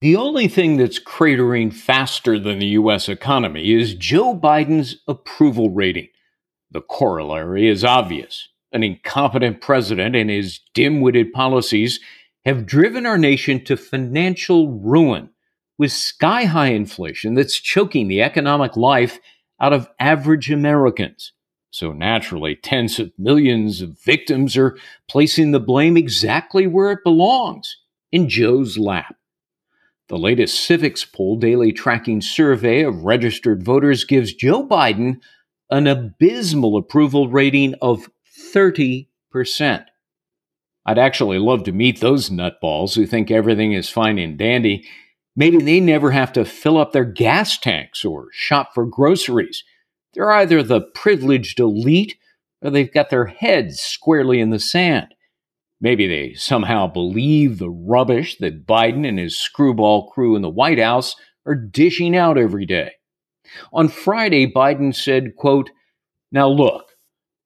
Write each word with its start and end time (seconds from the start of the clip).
The 0.00 0.14
only 0.14 0.46
thing 0.46 0.76
that's 0.76 1.00
cratering 1.00 1.74
faster 1.74 2.38
than 2.38 2.60
the 2.60 2.66
US 2.66 3.08
economy 3.08 3.72
is 3.72 3.94
Joe 3.94 4.32
Biden's 4.38 5.02
approval 5.08 5.70
rating. 5.70 6.06
The 6.70 6.82
corollary 6.82 7.66
is 7.66 7.82
obvious. 7.82 8.48
An 8.70 8.84
incompetent 8.84 9.60
president 9.60 10.14
and 10.14 10.30
his 10.30 10.60
dim 10.72 11.00
witted 11.00 11.32
policies 11.32 11.98
have 12.44 12.64
driven 12.64 13.06
our 13.06 13.18
nation 13.18 13.64
to 13.64 13.76
financial 13.76 14.70
ruin 14.70 15.30
with 15.78 15.90
sky 15.90 16.44
high 16.44 16.68
inflation 16.68 17.34
that's 17.34 17.58
choking 17.58 18.06
the 18.06 18.22
economic 18.22 18.76
life 18.76 19.18
out 19.60 19.72
of 19.72 19.88
average 19.98 20.48
Americans. 20.48 21.32
So 21.70 21.92
naturally, 21.92 22.54
tens 22.54 23.00
of 23.00 23.10
millions 23.18 23.82
of 23.82 23.98
victims 24.00 24.56
are 24.56 24.78
placing 25.08 25.50
the 25.50 25.58
blame 25.58 25.96
exactly 25.96 26.68
where 26.68 26.92
it 26.92 27.00
belongs 27.02 27.78
in 28.12 28.28
Joe's 28.28 28.78
lap. 28.78 29.16
The 30.08 30.16
latest 30.16 30.66
Civiqs 30.66 31.10
poll 31.12 31.36
daily 31.36 31.70
tracking 31.70 32.22
survey 32.22 32.82
of 32.82 33.04
registered 33.04 33.62
voters 33.62 34.04
gives 34.04 34.32
Joe 34.32 34.66
Biden 34.66 35.20
an 35.70 35.86
abysmal 35.86 36.78
approval 36.78 37.28
rating 37.28 37.74
of 37.82 38.08
30%. 38.54 39.06
I'd 40.86 40.98
actually 40.98 41.38
love 41.38 41.64
to 41.64 41.72
meet 41.72 42.00
those 42.00 42.30
nutballs 42.30 42.94
who 42.94 43.04
think 43.04 43.30
everything 43.30 43.74
is 43.74 43.90
fine 43.90 44.18
and 44.18 44.38
dandy. 44.38 44.88
Maybe 45.36 45.58
they 45.58 45.78
never 45.78 46.10
have 46.10 46.32
to 46.32 46.46
fill 46.46 46.78
up 46.78 46.92
their 46.92 47.04
gas 47.04 47.58
tanks 47.58 48.02
or 48.02 48.28
shop 48.32 48.70
for 48.72 48.86
groceries. 48.86 49.62
They're 50.14 50.32
either 50.32 50.62
the 50.62 50.80
privileged 50.94 51.60
elite 51.60 52.16
or 52.62 52.70
they've 52.70 52.92
got 52.92 53.10
their 53.10 53.26
heads 53.26 53.78
squarely 53.80 54.40
in 54.40 54.48
the 54.48 54.58
sand. 54.58 55.14
Maybe 55.80 56.06
they 56.08 56.34
somehow 56.34 56.88
believe 56.88 57.58
the 57.58 57.70
rubbish 57.70 58.38
that 58.38 58.66
Biden 58.66 59.06
and 59.06 59.18
his 59.18 59.36
screwball 59.36 60.10
crew 60.10 60.34
in 60.34 60.42
the 60.42 60.48
White 60.48 60.80
House 60.80 61.14
are 61.46 61.54
dishing 61.54 62.16
out 62.16 62.36
every 62.36 62.66
day. 62.66 62.92
On 63.72 63.88
Friday, 63.88 64.50
Biden 64.50 64.94
said, 64.94 65.36
quote, 65.36 65.70
Now 66.32 66.48
look, 66.48 66.86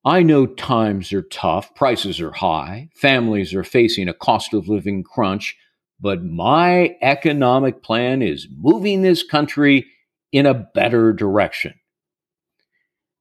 I 0.04 0.22
know 0.22 0.46
times 0.46 1.12
are 1.12 1.22
tough, 1.22 1.74
prices 1.74 2.20
are 2.20 2.32
high, 2.32 2.88
families 2.94 3.54
are 3.54 3.64
facing 3.64 4.08
a 4.08 4.14
cost 4.14 4.52
of 4.52 4.68
living 4.68 5.04
crunch, 5.04 5.56
but 6.00 6.24
my 6.24 6.96
economic 7.02 7.82
plan 7.82 8.22
is 8.22 8.48
moving 8.50 9.02
this 9.02 9.22
country 9.22 9.86
in 10.32 10.46
a 10.46 10.54
better 10.54 11.12
direction. 11.12 11.74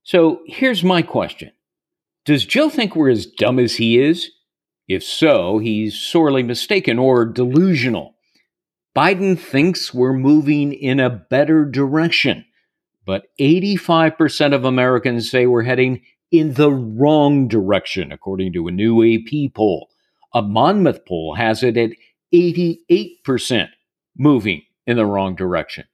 So 0.02 0.40
here's 0.46 0.82
my 0.82 1.02
question 1.02 1.52
Does 2.24 2.44
Joe 2.44 2.68
think 2.68 2.96
we're 2.96 3.10
as 3.10 3.26
dumb 3.26 3.60
as 3.60 3.76
he 3.76 4.00
is? 4.00 4.30
If 4.88 5.04
so, 5.04 5.58
he's 5.58 5.98
sorely 5.98 6.42
mistaken 6.42 6.98
or 6.98 7.24
delusional. 7.24 8.14
Biden 8.96 9.38
thinks 9.38 9.94
we're 9.94 10.12
moving 10.12 10.72
in 10.72 11.00
a 11.00 11.08
better 11.08 11.64
direction, 11.64 12.44
but 13.06 13.24
85% 13.40 14.54
of 14.54 14.64
Americans 14.64 15.30
say 15.30 15.46
we're 15.46 15.62
heading 15.62 16.02
in 16.30 16.54
the 16.54 16.70
wrong 16.70 17.48
direction, 17.48 18.12
according 18.12 18.52
to 18.54 18.68
a 18.68 18.72
new 18.72 19.02
AP 19.02 19.54
poll. 19.54 19.88
A 20.34 20.42
Monmouth 20.42 21.06
poll 21.06 21.34
has 21.36 21.62
it 21.62 21.76
at 21.76 21.90
88% 22.34 23.68
moving 24.16 24.62
in 24.86 24.96
the 24.96 25.06
wrong 25.06 25.36
direction. 25.36 25.84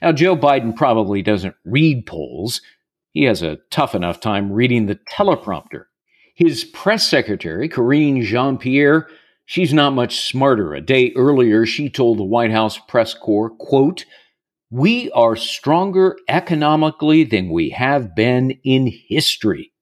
Now, 0.00 0.12
Joe 0.12 0.36
Biden 0.36 0.74
probably 0.74 1.22
doesn't 1.22 1.54
read 1.64 2.06
polls. 2.06 2.60
He 3.12 3.24
has 3.24 3.42
a 3.42 3.58
tough 3.70 3.94
enough 3.94 4.20
time 4.20 4.52
reading 4.52 4.86
the 4.86 4.96
teleprompter. 5.10 5.84
His 6.36 6.64
press 6.64 7.08
secretary, 7.08 7.66
Karine 7.66 8.20
Jean 8.20 8.58
Pierre, 8.58 9.08
she's 9.46 9.72
not 9.72 9.94
much 9.94 10.20
smarter. 10.20 10.74
A 10.74 10.82
day 10.82 11.14
earlier, 11.16 11.64
she 11.64 11.88
told 11.88 12.18
the 12.18 12.24
White 12.24 12.50
House 12.50 12.78
press 12.88 13.14
corps, 13.14 13.48
quote, 13.48 14.04
we 14.70 15.10
are 15.12 15.34
stronger 15.34 16.18
economically 16.28 17.24
than 17.24 17.48
we 17.48 17.70
have 17.70 18.14
been 18.14 18.50
in 18.64 18.92
history. 19.08 19.72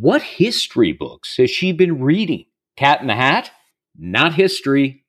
What 0.00 0.22
history 0.22 0.92
books 0.92 1.36
has 1.36 1.50
she 1.50 1.70
been 1.70 2.02
reading? 2.02 2.46
Cat 2.76 3.00
in 3.00 3.06
the 3.06 3.14
Hat? 3.14 3.52
Not 3.96 4.34
history. 4.34 5.04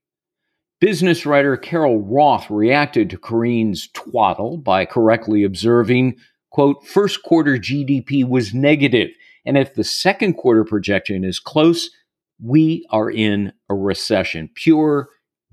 Business 0.79 1.25
writer 1.25 1.57
Carol 1.57 2.01
Roth 2.03 2.51
reacted 2.51 3.09
to 3.09 3.17
Karine's 3.17 3.87
twaddle 3.93 4.57
by 4.57 4.85
correctly 4.85 5.43
observing, 5.43 6.17
quote, 6.51 6.85
first 6.85 7.23
quarter 7.23 7.57
GDP 7.57 8.27
was 8.27 8.53
negative 8.53 9.09
and 9.45 9.57
if 9.57 9.73
the 9.75 9.83
second 9.83 10.33
quarter 10.33 10.63
projection 10.63 11.23
is 11.23 11.39
close, 11.39 11.89
we 12.41 12.85
are 12.89 13.09
in 13.09 13.53
a 13.69 13.75
recession, 13.75 14.49
pure 14.53 15.09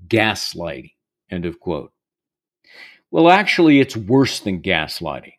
gaslighting. 0.07 0.93
End 1.29 1.45
of 1.45 1.59
quote. 1.59 1.91
Well, 3.11 3.29
actually, 3.29 3.79
it's 3.79 3.97
worse 3.97 4.39
than 4.39 4.61
gaslighting. 4.61 5.33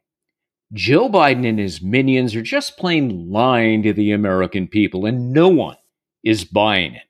Joe 0.72 1.08
Biden 1.08 1.46
and 1.46 1.58
his 1.58 1.82
minions 1.82 2.34
are 2.34 2.42
just 2.42 2.78
plain 2.78 3.30
lying 3.30 3.82
to 3.82 3.92
the 3.92 4.12
American 4.12 4.66
people, 4.68 5.04
and 5.04 5.32
no 5.32 5.48
one 5.48 5.76
is 6.24 6.44
buying 6.44 6.94
it, 6.94 7.02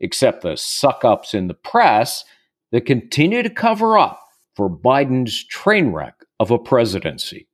except 0.00 0.42
the 0.42 0.56
suck 0.56 1.04
ups 1.04 1.32
in 1.32 1.46
the 1.46 1.54
press 1.54 2.24
that 2.72 2.84
continue 2.84 3.42
to 3.42 3.50
cover 3.50 3.96
up 3.96 4.20
for 4.54 4.68
Biden's 4.68 5.44
train 5.44 5.92
wreck 5.92 6.14
of 6.40 6.50
a 6.50 6.58
presidency 6.58 7.48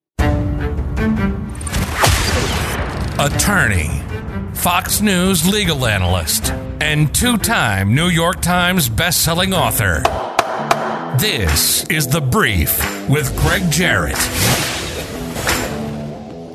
attorney, 3.22 3.88
Fox 4.52 5.00
News 5.00 5.48
legal 5.48 5.86
analyst, 5.86 6.50
and 6.80 7.14
two 7.14 7.38
time 7.38 7.94
New 7.94 8.08
York 8.08 8.42
Times 8.42 8.88
bestselling 8.88 9.56
author. 9.56 10.02
This 11.18 11.88
is 11.88 12.08
The 12.08 12.20
Brief 12.20 12.80
with 13.08 13.32
Greg 13.36 13.70
Jarrett. 13.70 14.18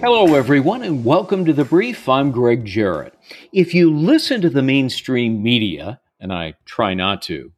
Hello, 0.01 0.35
everyone, 0.35 0.83
and 0.83 1.05
welcome 1.05 1.45
to 1.45 1.53
The 1.53 1.63
Brief. 1.63 2.09
I'm 2.09 2.31
Greg 2.31 2.65
Jarrett. 2.65 3.13
If 3.53 3.73
you 3.73 3.95
listen 3.95 4.41
to 4.41 4.49
the 4.49 4.61
mainstream 4.61 5.41
media, 5.41 6.01
and 6.19 6.33
I 6.33 6.55
try 6.65 6.93
not 6.93 7.21
to, 7.23 7.53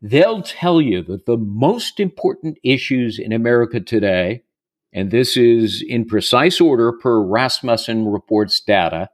they'll 0.00 0.42
tell 0.42 0.80
you 0.80 1.02
that 1.02 1.26
the 1.26 1.36
most 1.36 1.98
important 1.98 2.58
issues 2.62 3.18
in 3.18 3.32
America 3.32 3.80
today 3.80 4.44
and 4.92 5.10
this 5.10 5.36
is 5.36 5.82
in 5.86 6.04
precise 6.04 6.60
order 6.60 6.92
per 6.92 7.20
Rasmussen 7.20 8.06
reports 8.06 8.60
data 8.60 9.08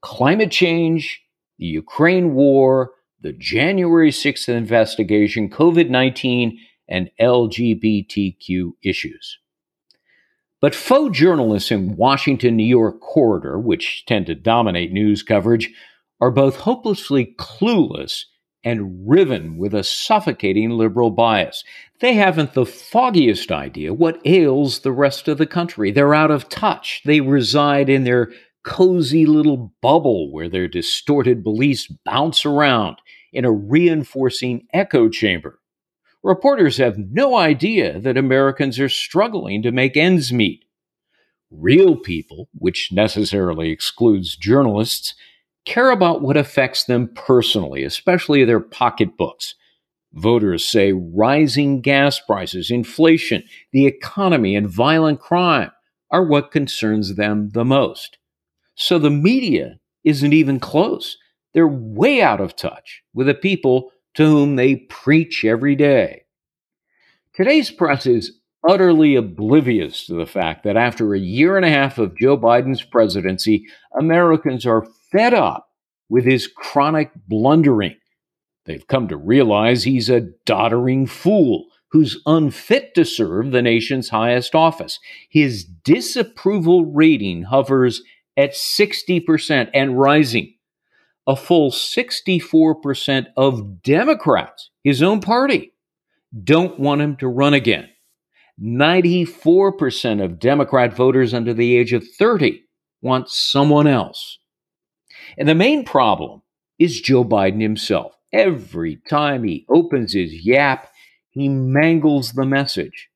climate 0.00 0.50
change, 0.50 1.22
the 1.58 1.66
Ukraine 1.66 2.34
war, 2.34 2.90
the 3.22 3.32
January 3.32 4.10
6th 4.10 4.48
investigation, 4.48 5.48
COVID 5.48 5.88
19, 5.88 6.58
and 6.88 7.10
LGBTQ 7.18 8.72
issues. 8.82 9.38
But 10.60 10.74
faux 10.74 11.16
journalists 11.16 11.70
in 11.70 11.96
Washington, 11.96 12.56
New 12.56 12.64
York 12.64 13.00
corridor, 13.00 13.58
which 13.58 14.04
tend 14.06 14.26
to 14.26 14.34
dominate 14.34 14.92
news 14.92 15.22
coverage, 15.22 15.70
are 16.20 16.30
both 16.30 16.56
hopelessly 16.56 17.34
clueless 17.38 18.24
and 18.64 19.08
riven 19.08 19.58
with 19.58 19.74
a 19.74 19.84
suffocating 19.84 20.70
liberal 20.70 21.10
bias. 21.10 21.62
They 22.00 22.14
haven't 22.14 22.54
the 22.54 22.66
foggiest 22.66 23.52
idea 23.52 23.92
what 23.92 24.20
ails 24.24 24.80
the 24.80 24.92
rest 24.92 25.28
of 25.28 25.38
the 25.38 25.46
country. 25.46 25.90
They're 25.90 26.14
out 26.14 26.30
of 26.30 26.48
touch. 26.48 27.02
They 27.04 27.20
reside 27.20 27.88
in 27.88 28.04
their 28.04 28.32
cozy 28.64 29.26
little 29.26 29.74
bubble 29.82 30.32
where 30.32 30.48
their 30.48 30.66
distorted 30.66 31.44
beliefs 31.44 31.86
bounce 32.04 32.46
around 32.46 32.96
in 33.32 33.44
a 33.44 33.52
reinforcing 33.52 34.66
echo 34.72 35.08
chamber. 35.08 35.60
Reporters 36.22 36.78
have 36.78 36.96
no 36.96 37.36
idea 37.36 38.00
that 38.00 38.16
Americans 38.16 38.80
are 38.80 38.88
struggling 38.88 39.62
to 39.62 39.70
make 39.70 39.96
ends 39.96 40.32
meet. 40.32 40.64
Real 41.50 41.96
people, 41.96 42.48
which 42.54 42.90
necessarily 42.90 43.70
excludes 43.70 44.34
journalists, 44.34 45.14
care 45.64 45.90
about 45.90 46.22
what 46.22 46.36
affects 46.36 46.84
them 46.84 47.08
personally, 47.14 47.84
especially 47.84 48.44
their 48.44 48.60
pocketbooks. 48.60 49.54
Voters 50.12 50.64
say 50.64 50.92
rising 50.92 51.80
gas 51.80 52.20
prices, 52.20 52.70
inflation, 52.70 53.42
the 53.72 53.86
economy, 53.86 54.54
and 54.54 54.68
violent 54.68 55.20
crime 55.20 55.70
are 56.10 56.24
what 56.24 56.52
concerns 56.52 57.16
them 57.16 57.50
the 57.50 57.64
most. 57.64 58.18
So 58.76 58.98
the 58.98 59.10
media 59.10 59.80
isn't 60.04 60.32
even 60.32 60.60
close. 60.60 61.16
They're 61.52 61.66
way 61.66 62.22
out 62.22 62.40
of 62.40 62.54
touch 62.54 63.02
with 63.12 63.26
the 63.26 63.34
people 63.34 63.90
to 64.14 64.24
whom 64.24 64.56
they 64.56 64.76
preach 64.76 65.44
every 65.44 65.74
day. 65.74 66.24
Today's 67.34 67.70
press 67.70 68.06
is 68.06 68.38
utterly 68.68 69.16
oblivious 69.16 70.06
to 70.06 70.14
the 70.14 70.26
fact 70.26 70.64
that 70.64 70.76
after 70.76 71.14
a 71.14 71.18
year 71.18 71.56
and 71.56 71.66
a 71.66 71.70
half 71.70 71.98
of 71.98 72.16
Joe 72.16 72.38
Biden's 72.38 72.82
presidency, 72.82 73.66
Americans 73.98 74.64
are 74.64 74.86
fed 75.14 75.32
up 75.34 75.68
with 76.08 76.24
his 76.24 76.46
chronic 76.48 77.10
blundering. 77.28 77.96
They've 78.66 78.86
come 78.86 79.08
to 79.08 79.16
realize 79.16 79.84
he's 79.84 80.08
a 80.08 80.28
doddering 80.44 81.06
fool 81.06 81.66
who's 81.90 82.20
unfit 82.26 82.94
to 82.94 83.04
serve 83.04 83.52
the 83.52 83.62
nation's 83.62 84.08
highest 84.08 84.54
office. 84.54 84.98
His 85.30 85.64
disapproval 85.64 86.86
rating 86.86 87.44
hovers 87.44 88.02
at 88.36 88.52
60% 88.52 89.70
and 89.72 89.98
rising. 89.98 90.54
A 91.26 91.36
full 91.36 91.70
64% 91.70 93.26
of 93.36 93.82
Democrats, 93.82 94.70
his 94.82 95.02
own 95.02 95.20
party, 95.20 95.72
don't 96.42 96.78
want 96.80 97.00
him 97.00 97.16
to 97.16 97.28
run 97.28 97.54
again. 97.54 97.88
94% 98.60 100.22
of 100.22 100.38
Democrat 100.38 100.94
voters 100.94 101.32
under 101.32 101.54
the 101.54 101.76
age 101.76 101.92
of 101.92 102.04
30 102.18 102.62
want 103.00 103.28
someone 103.28 103.86
else. 103.86 104.38
And 105.36 105.48
the 105.48 105.54
main 105.54 105.84
problem 105.84 106.42
is 106.78 107.00
Joe 107.00 107.24
Biden 107.24 107.60
himself. 107.60 108.12
Every 108.32 108.96
time 109.08 109.44
he 109.44 109.64
opens 109.68 110.12
his 110.12 110.32
yap, 110.44 110.90
he 111.30 111.48
mangles 111.48 112.32
the 112.32 112.44
message. 112.44 113.08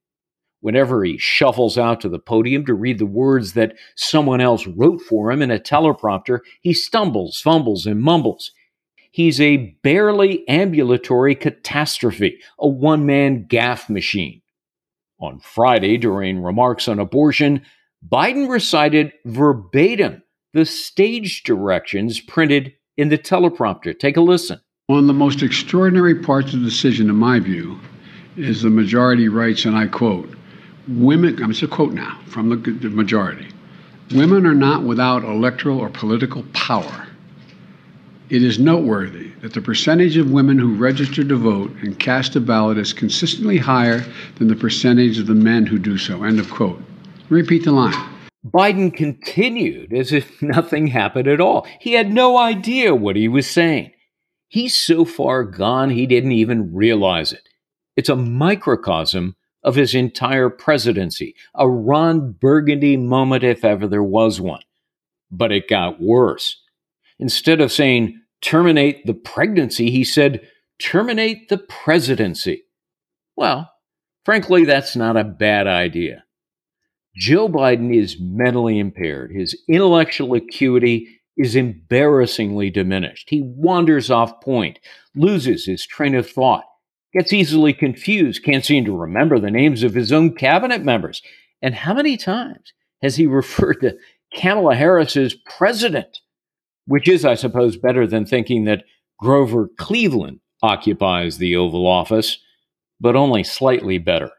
Whenever 0.60 1.04
he 1.04 1.18
shuffles 1.18 1.78
out 1.78 2.00
to 2.00 2.08
the 2.08 2.18
podium 2.18 2.64
to 2.66 2.74
read 2.74 2.98
the 2.98 3.06
words 3.06 3.52
that 3.52 3.74
someone 3.94 4.40
else 4.40 4.66
wrote 4.66 5.00
for 5.00 5.30
him 5.30 5.40
in 5.40 5.50
a 5.50 5.58
teleprompter, 5.58 6.40
he 6.60 6.72
stumbles, 6.72 7.40
fumbles, 7.40 7.86
and 7.86 8.00
mumbles. 8.00 8.50
He's 9.10 9.40
a 9.40 9.76
barely 9.82 10.46
ambulatory 10.48 11.34
catastrophe, 11.34 12.38
a 12.58 12.68
one 12.68 13.06
man 13.06 13.46
gaffe 13.48 13.88
machine. 13.88 14.42
On 15.20 15.40
Friday, 15.40 15.96
during 15.96 16.42
remarks 16.42 16.88
on 16.88 16.98
abortion, 16.98 17.62
Biden 18.06 18.48
recited 18.48 19.12
verbatim 19.24 20.22
the 20.52 20.64
stage 20.64 21.42
directions 21.44 22.20
printed 22.20 22.74
in 22.96 23.08
the 23.08 23.18
teleprompter. 23.18 23.98
Take 23.98 24.16
a 24.16 24.20
listen. 24.20 24.60
One 24.86 25.00
of 25.00 25.06
the 25.06 25.12
most 25.12 25.42
extraordinary 25.42 26.14
parts 26.14 26.54
of 26.54 26.60
the 26.60 26.68
decision, 26.70 27.10
in 27.10 27.16
my 27.16 27.38
view, 27.38 27.78
is 28.36 28.62
the 28.62 28.70
majority 28.70 29.28
writes, 29.28 29.64
and 29.64 29.76
I 29.76 29.86
quote, 29.86 30.34
Women, 30.88 31.42
I'm 31.42 31.50
just 31.50 31.62
a 31.62 31.68
quote 31.68 31.92
now 31.92 32.18
from 32.26 32.48
the, 32.48 32.56
the 32.56 32.88
majority 32.88 33.48
women 34.12 34.46
are 34.46 34.54
not 34.54 34.84
without 34.84 35.24
electoral 35.24 35.78
or 35.78 35.90
political 35.90 36.42
power. 36.54 37.06
It 38.30 38.42
is 38.42 38.58
noteworthy 38.58 39.28
that 39.40 39.54
the 39.54 39.60
percentage 39.60 40.16
of 40.16 40.30
women 40.30 40.58
who 40.58 40.74
register 40.74 41.24
to 41.24 41.36
vote 41.36 41.70
and 41.82 41.98
cast 41.98 42.36
a 42.36 42.40
ballot 42.40 42.78
is 42.78 42.92
consistently 42.92 43.56
higher 43.56 44.04
than 44.36 44.48
the 44.48 44.56
percentage 44.56 45.18
of 45.18 45.26
the 45.26 45.34
men 45.34 45.66
who 45.66 45.78
do 45.78 45.96
so. 45.96 46.24
End 46.24 46.38
of 46.38 46.50
quote. 46.50 46.82
Repeat 47.28 47.64
the 47.64 47.72
line. 47.72 48.08
Biden 48.44 48.94
continued 48.94 49.92
as 49.92 50.12
if 50.12 50.40
nothing 50.42 50.88
happened 50.88 51.28
at 51.28 51.40
all. 51.40 51.66
He 51.80 51.92
had 51.92 52.12
no 52.12 52.38
idea 52.38 52.94
what 52.94 53.16
he 53.16 53.28
was 53.28 53.48
saying. 53.48 53.92
He's 54.48 54.74
so 54.74 55.04
far 55.04 55.44
gone 55.44 55.90
he 55.90 56.06
didn't 56.06 56.32
even 56.32 56.74
realize 56.74 57.32
it. 57.32 57.48
It's 57.96 58.08
a 58.08 58.16
microcosm 58.16 59.36
of 59.62 59.74
his 59.74 59.94
entire 59.94 60.48
presidency, 60.48 61.34
a 61.54 61.68
Ron 61.68 62.32
Burgundy 62.32 62.96
moment 62.96 63.44
if 63.44 63.64
ever 63.64 63.86
there 63.86 64.02
was 64.02 64.40
one. 64.40 64.62
But 65.30 65.52
it 65.52 65.68
got 65.68 66.00
worse. 66.00 66.56
Instead 67.18 67.60
of 67.60 67.72
saying 67.72 68.20
terminate 68.40 69.04
the 69.04 69.14
pregnancy, 69.14 69.90
he 69.90 70.04
said 70.04 70.48
terminate 70.78 71.48
the 71.48 71.58
presidency. 71.58 72.62
Well, 73.36 73.70
frankly, 74.24 74.64
that's 74.64 74.96
not 74.96 75.16
a 75.16 75.24
bad 75.24 75.66
idea. 75.66 76.24
Joe 77.18 77.48
Biden 77.48 77.92
is 77.92 78.16
mentally 78.20 78.78
impaired. 78.78 79.32
His 79.32 79.60
intellectual 79.68 80.34
acuity 80.34 81.20
is 81.36 81.56
embarrassingly 81.56 82.70
diminished. 82.70 83.28
He 83.28 83.42
wanders 83.42 84.08
off 84.08 84.40
point, 84.40 84.78
loses 85.16 85.66
his 85.66 85.84
train 85.84 86.14
of 86.14 86.30
thought, 86.30 86.62
gets 87.12 87.32
easily 87.32 87.72
confused, 87.72 88.44
can't 88.44 88.64
seem 88.64 88.84
to 88.84 88.96
remember 88.96 89.40
the 89.40 89.50
names 89.50 89.82
of 89.82 89.94
his 89.94 90.12
own 90.12 90.36
cabinet 90.36 90.84
members. 90.84 91.20
And 91.60 91.74
how 91.74 91.92
many 91.92 92.16
times 92.16 92.72
has 93.02 93.16
he 93.16 93.26
referred 93.26 93.80
to 93.80 93.96
Kamala 94.32 94.76
Harris 94.76 95.16
as 95.16 95.34
president? 95.34 96.18
Which 96.86 97.08
is, 97.08 97.24
I 97.24 97.34
suppose, 97.34 97.76
better 97.76 98.06
than 98.06 98.26
thinking 98.26 98.64
that 98.64 98.84
Grover 99.18 99.68
Cleveland 99.76 100.38
occupies 100.62 101.38
the 101.38 101.56
Oval 101.56 101.86
Office, 101.86 102.38
but 103.00 103.16
only 103.16 103.42
slightly 103.42 103.98
better. 103.98 104.30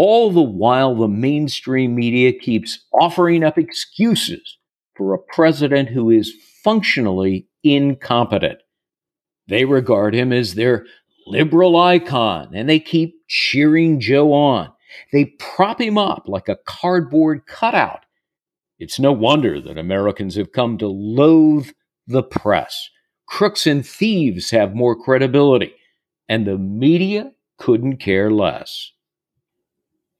All 0.00 0.30
the 0.30 0.40
while, 0.40 0.94
the 0.94 1.08
mainstream 1.08 1.96
media 1.96 2.32
keeps 2.32 2.86
offering 2.92 3.42
up 3.42 3.58
excuses 3.58 4.56
for 4.96 5.12
a 5.12 5.18
president 5.18 5.88
who 5.88 6.08
is 6.08 6.32
functionally 6.62 7.48
incompetent. 7.64 8.60
They 9.48 9.64
regard 9.64 10.14
him 10.14 10.32
as 10.32 10.54
their 10.54 10.86
liberal 11.26 11.76
icon, 11.76 12.54
and 12.54 12.68
they 12.68 12.78
keep 12.78 13.12
cheering 13.26 13.98
Joe 13.98 14.32
on. 14.32 14.72
They 15.12 15.34
prop 15.40 15.80
him 15.80 15.98
up 15.98 16.28
like 16.28 16.48
a 16.48 16.60
cardboard 16.64 17.46
cutout. 17.48 18.04
It's 18.78 19.00
no 19.00 19.10
wonder 19.10 19.60
that 19.60 19.78
Americans 19.78 20.36
have 20.36 20.52
come 20.52 20.78
to 20.78 20.86
loathe 20.86 21.70
the 22.06 22.22
press. 22.22 22.88
Crooks 23.26 23.66
and 23.66 23.84
thieves 23.84 24.52
have 24.52 24.76
more 24.76 24.94
credibility, 24.94 25.74
and 26.28 26.46
the 26.46 26.56
media 26.56 27.32
couldn't 27.58 27.96
care 27.96 28.30
less. 28.30 28.92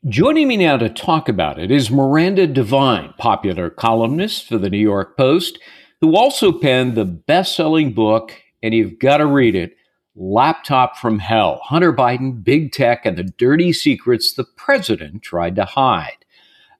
Joining 0.06 0.46
me 0.46 0.56
now 0.56 0.76
to 0.76 0.88
talk 0.88 1.28
about 1.28 1.58
it 1.58 1.72
is 1.72 1.90
Miranda 1.90 2.46
Devine, 2.46 3.12
popular 3.18 3.68
columnist 3.68 4.46
for 4.46 4.56
the 4.56 4.70
New 4.70 4.78
York 4.78 5.16
Post, 5.16 5.58
who 6.00 6.14
also 6.14 6.52
penned 6.52 6.94
the 6.94 7.04
best 7.04 7.56
selling 7.56 7.92
book, 7.92 8.32
and 8.62 8.72
you've 8.72 9.00
got 9.00 9.16
to 9.16 9.26
read 9.26 9.56
it 9.56 9.74
Laptop 10.14 10.96
from 10.96 11.18
Hell 11.18 11.60
Hunter 11.64 11.92
Biden, 11.92 12.44
Big 12.44 12.70
Tech, 12.70 13.04
and 13.06 13.16
the 13.16 13.24
Dirty 13.24 13.72
Secrets 13.72 14.32
the 14.32 14.44
President 14.44 15.24
Tried 15.24 15.56
to 15.56 15.64
Hide. 15.64 16.24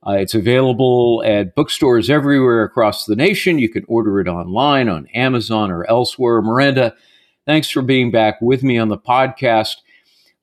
Uh, 0.07 0.13
it's 0.13 0.35
available 0.35 1.25
at 1.27 1.57
bookstores 1.57 2.09
everywhere 2.09 2.63
across 2.63 3.05
the 3.05 3.17
nation. 3.17 3.59
You 3.59 3.69
can 3.69 3.85
order 3.89 4.21
it 4.21 4.29
online 4.29 4.89
on 4.89 5.09
Amazon 5.09 5.73
or 5.73 5.85
elsewhere. 5.91 6.41
Miranda, 6.41 6.95
thanks 7.47 7.69
for 7.69 7.83
being 7.83 8.13
back 8.13 8.41
with 8.41 8.63
me 8.63 8.79
on 8.79 8.91
the 8.91 8.97
podcast. 8.97 9.79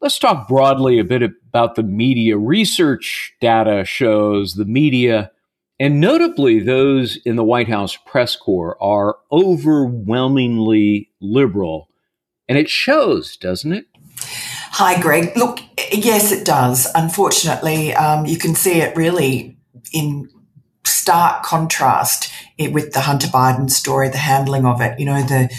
Let's 0.02 0.20
talk 0.20 0.48
broadly 0.48 1.00
a 1.00 1.04
bit 1.04 1.24
about 1.24 1.76
the 1.76 1.84
media. 1.84 2.38
Research 2.38 3.34
data 3.42 3.86
shows 3.86 4.54
the 4.54 4.66
media, 4.66 5.32
and 5.80 6.00
notably 6.00 6.60
those 6.60 7.18
in 7.26 7.36
the 7.36 7.44
White 7.44 7.70
House 7.70 7.98
press 8.06 8.36
corps, 8.36 8.78
are 8.82 9.18
overwhelmingly 9.32 11.10
liberal 11.22 11.90
and 12.48 12.58
it 12.58 12.70
shows, 12.70 13.38
doesn't 13.38 13.74
it? 13.74 13.86
Hi, 14.72 15.02
Greg. 15.02 15.36
Look, 15.36 15.60
yes, 15.92 16.32
it 16.32 16.46
does. 16.46 16.88
Unfortunately, 16.96 17.94
um, 17.94 18.26
you 18.26 18.38
can 18.38 18.56
see 18.56 18.82
it 18.82 18.96
really 18.96 19.58
in 19.94 20.30
stark 20.84 21.44
contrast 21.44 22.32
with 22.60 22.94
the 22.94 23.02
Hunter 23.02 23.28
Biden 23.28 23.70
story, 23.70 24.10
the 24.10 24.18
handling 24.18 24.66
of 24.66 24.82
it. 24.82 25.00
You 25.00 25.06
know, 25.06 25.22
the 25.22 25.50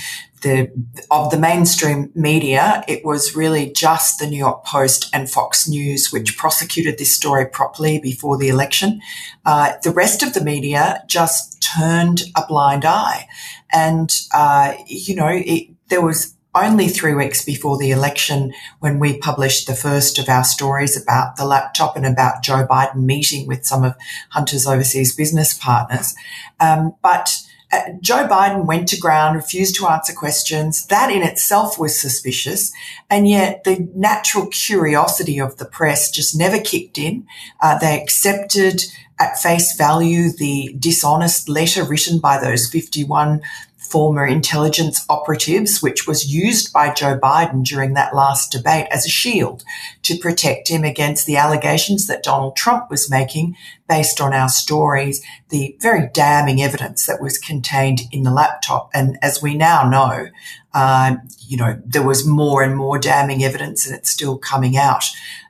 the 0.46 1.06
of 1.10 1.30
the 1.30 1.38
mainstream 1.38 2.10
media, 2.14 2.84
it 2.86 3.04
was 3.04 3.34
really 3.34 3.72
just 3.72 4.18
the 4.18 4.26
New 4.26 4.38
York 4.38 4.64
Post 4.64 5.10
and 5.12 5.28
Fox 5.28 5.68
News 5.68 6.12
which 6.12 6.38
prosecuted 6.38 6.98
this 6.98 7.14
story 7.14 7.46
properly 7.46 7.98
before 7.98 8.38
the 8.38 8.48
election. 8.48 9.00
Uh, 9.44 9.72
the 9.82 9.90
rest 9.90 10.22
of 10.22 10.34
the 10.34 10.40
media 10.40 11.02
just 11.08 11.60
turned 11.60 12.22
a 12.36 12.46
blind 12.46 12.84
eye, 12.84 13.26
and 13.72 14.10
uh, 14.32 14.74
you 14.86 15.14
know, 15.16 15.28
it, 15.30 15.68
there 15.88 16.02
was 16.02 16.34
only 16.54 16.88
three 16.88 17.14
weeks 17.14 17.44
before 17.44 17.76
the 17.76 17.90
election 17.90 18.52
when 18.80 18.98
we 18.98 19.18
published 19.18 19.66
the 19.66 19.74
first 19.74 20.18
of 20.18 20.28
our 20.28 20.44
stories 20.44 21.00
about 21.00 21.36
the 21.36 21.44
laptop 21.44 21.96
and 21.96 22.06
about 22.06 22.42
Joe 22.42 22.66
Biden 22.66 23.04
meeting 23.04 23.46
with 23.46 23.66
some 23.66 23.84
of 23.84 23.94
Hunter's 24.30 24.66
overseas 24.66 25.14
business 25.14 25.52
partners. 25.52 26.14
Um, 26.58 26.94
but 27.02 27.28
uh, 27.72 27.80
Joe 28.00 28.28
Biden 28.28 28.66
went 28.66 28.88
to 28.88 28.98
ground, 28.98 29.36
refused 29.36 29.76
to 29.76 29.88
answer 29.88 30.12
questions. 30.12 30.86
That 30.86 31.10
in 31.10 31.22
itself 31.22 31.78
was 31.78 32.00
suspicious. 32.00 32.72
And 33.10 33.28
yet 33.28 33.64
the 33.64 33.88
natural 33.94 34.46
curiosity 34.46 35.40
of 35.40 35.56
the 35.56 35.64
press 35.64 36.10
just 36.10 36.36
never 36.36 36.60
kicked 36.60 36.98
in. 36.98 37.26
Uh, 37.60 37.78
they 37.78 38.00
accepted 38.00 38.84
at 39.18 39.38
face 39.38 39.74
value 39.76 40.30
the 40.30 40.74
dishonest 40.78 41.48
letter 41.48 41.84
written 41.84 42.18
by 42.18 42.38
those 42.38 42.68
51 42.68 43.40
former 43.90 44.26
intelligence 44.26 45.04
operatives, 45.08 45.82
which 45.82 46.06
was 46.06 46.32
used 46.32 46.72
by 46.72 46.92
Joe 46.92 47.18
Biden 47.18 47.64
during 47.64 47.94
that 47.94 48.14
last 48.14 48.52
debate 48.52 48.86
as 48.90 49.06
a 49.06 49.10
shield 49.10 49.64
to 50.02 50.18
protect 50.18 50.68
him 50.68 50.84
against 50.84 51.26
the 51.26 51.36
allegations 51.36 52.06
that 52.06 52.22
Donald 52.22 52.56
Trump 52.56 52.90
was 52.90 53.10
making 53.10 53.56
based 53.88 54.20
on 54.20 54.34
our 54.34 54.48
stories, 54.48 55.24
the 55.50 55.76
very 55.80 56.08
damning 56.12 56.62
evidence 56.62 57.06
that 57.06 57.20
was 57.20 57.38
contained 57.38 58.00
in 58.10 58.22
the 58.22 58.32
laptop. 58.32 58.90
And 58.92 59.18
as 59.22 59.40
we 59.40 59.54
now 59.56 59.88
know, 59.88 60.28
uh, 60.74 61.16
you 61.46 61.56
know, 61.56 61.80
there 61.84 62.06
was 62.06 62.26
more 62.26 62.62
and 62.62 62.76
more 62.76 62.98
damning 62.98 63.44
evidence 63.44 63.86
and 63.86 63.96
it's 63.96 64.10
still 64.10 64.36
coming 64.36 64.76
out. 64.76 65.04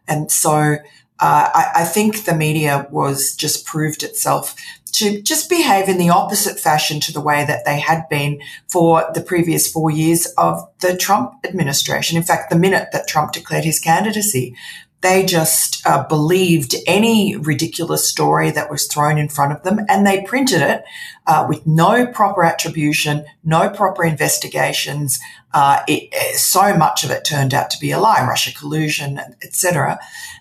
And 0.07 0.31
so, 0.31 0.77
uh, 1.19 1.49
I, 1.55 1.71
I, 1.77 1.85
think 1.85 2.25
the 2.25 2.35
media 2.35 2.87
was 2.91 3.35
just 3.35 3.65
proved 3.65 4.03
itself 4.03 4.55
to 4.93 5.21
just 5.23 5.49
behave 5.49 5.89
in 5.89 5.99
the 5.99 6.11
opposite 6.11 6.59
fashion 6.59 7.01
to 7.01 7.13
the 7.13 7.21
way 7.21 7.45
that 7.45 7.65
they 7.65 7.81
had 7.81 8.09
been 8.09 8.41
for 8.69 9.05
the 9.15 9.21
previous 9.21 9.71
four 9.71 9.91
years 9.91 10.27
of 10.39 10.67
the 10.81 10.97
Trump 10.97 11.33
administration. 11.45 12.17
In 12.17 12.23
fact, 12.23 12.51
the 12.51 12.59
minute 12.59 12.89
that 12.93 13.09
Trump 13.09 13.33
declared 13.33 13.65
his 13.65 13.79
candidacy, 13.79 14.55
They 15.03 15.25
just 15.25 15.87
uh, 15.87 16.07
believed 16.09 16.75
any 16.87 17.37
ridiculous 17.37 18.09
story 18.09 18.51
that 18.51 18.71
was 18.71 18.87
thrown 18.87 19.19
in 19.19 19.29
front 19.29 19.53
of 19.53 19.63
them 19.63 19.81
and 19.89 20.07
they 20.07 20.23
printed 20.23 20.63
it 20.63 20.85
uh, 21.27 21.47
with 21.49 21.67
no 21.67 22.07
proper 22.07 22.45
attribution, 22.45 23.25
no 23.45 23.69
proper 23.69 24.05
investigations. 24.05 25.19
Uh, 25.53 25.83
it, 25.87 26.09
eh, 26.13 26.33
so 26.37 26.77
much 26.77 27.05
of 27.05 27.11
it 27.11 27.25
turned 27.25 27.55
out 27.55 27.71
to 27.71 27.79
be 27.79 27.91
a 27.91 28.01
lie, 28.01 28.27
Russia 28.27 28.53
collusion, 28.53 29.21
etc. 29.43 29.99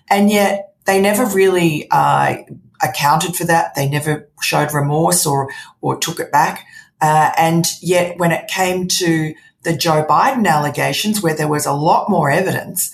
And 0.08 0.30
yet 0.30 0.74
they 0.86 1.00
never 1.00 1.26
really 1.26 1.86
uh, 1.90 2.36
accounted 2.82 3.36
for 3.36 3.44
that. 3.44 3.74
They 3.74 3.88
never 3.88 4.28
showed 4.40 4.72
remorse 4.72 5.26
or 5.26 5.50
or 5.80 5.98
took 5.98 6.18
it 6.18 6.32
back. 6.32 6.66
Uh, 7.00 7.30
and 7.36 7.66
yet, 7.82 8.18
when 8.18 8.32
it 8.32 8.48
came 8.48 8.88
to 8.88 9.34
the 9.62 9.76
Joe 9.76 10.06
Biden 10.08 10.46
allegations, 10.46 11.22
where 11.22 11.34
there 11.34 11.48
was 11.48 11.66
a 11.66 11.72
lot 11.72 12.08
more 12.08 12.30
evidence, 12.30 12.90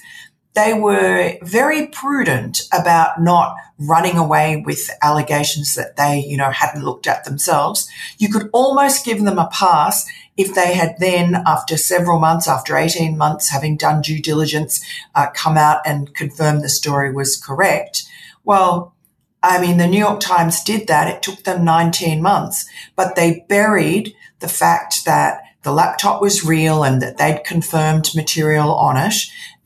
they 0.54 0.75
were 0.75 1.38
very 1.42 1.87
prudent 1.87 2.62
about 2.73 3.21
not 3.21 3.56
running 3.78 4.18
away 4.18 4.62
with 4.64 4.90
allegations 5.02 5.75
that 5.75 5.97
they, 5.97 6.18
you 6.21 6.37
know, 6.37 6.50
hadn't 6.50 6.85
looked 6.85 7.06
at 7.06 7.25
themselves. 7.25 7.88
You 8.18 8.28
could 8.28 8.50
almost 8.52 9.04
give 9.04 9.25
them 9.25 9.38
a 9.38 9.49
pass 9.49 10.06
if 10.37 10.54
they 10.54 10.75
had 10.75 10.97
then, 10.99 11.42
after 11.47 11.76
several 11.76 12.18
months, 12.18 12.49
after 12.49 12.76
18 12.76 13.16
months, 13.16 13.50
having 13.50 13.76
done 13.76 14.02
due 14.02 14.21
diligence, 14.21 14.85
uh, 15.14 15.28
come 15.35 15.56
out 15.56 15.80
and 15.85 16.14
confirm 16.14 16.61
the 16.61 16.68
story 16.68 17.12
was 17.12 17.37
correct. 17.37 18.04
Well, 18.44 18.94
I 19.42 19.61
mean, 19.61 19.76
the 19.76 19.87
New 19.87 19.99
York 19.99 20.21
Times 20.21 20.62
did 20.62 20.87
that. 20.87 21.09
It 21.09 21.23
took 21.23 21.44
them 21.44 21.64
19 21.64 22.23
months, 22.23 22.64
but 22.94 23.16
they 23.16 23.44
buried 23.49 24.14
the 24.38 24.49
fact 24.49 25.04
that 25.04 25.42
the 25.62 25.73
laptop 25.73 26.21
was 26.21 26.44
real 26.44 26.82
and 26.82 27.00
that 27.02 27.18
they'd 27.18 27.44
confirmed 27.44 28.11
material 28.14 28.75
on 28.75 28.97
it. 28.97 29.14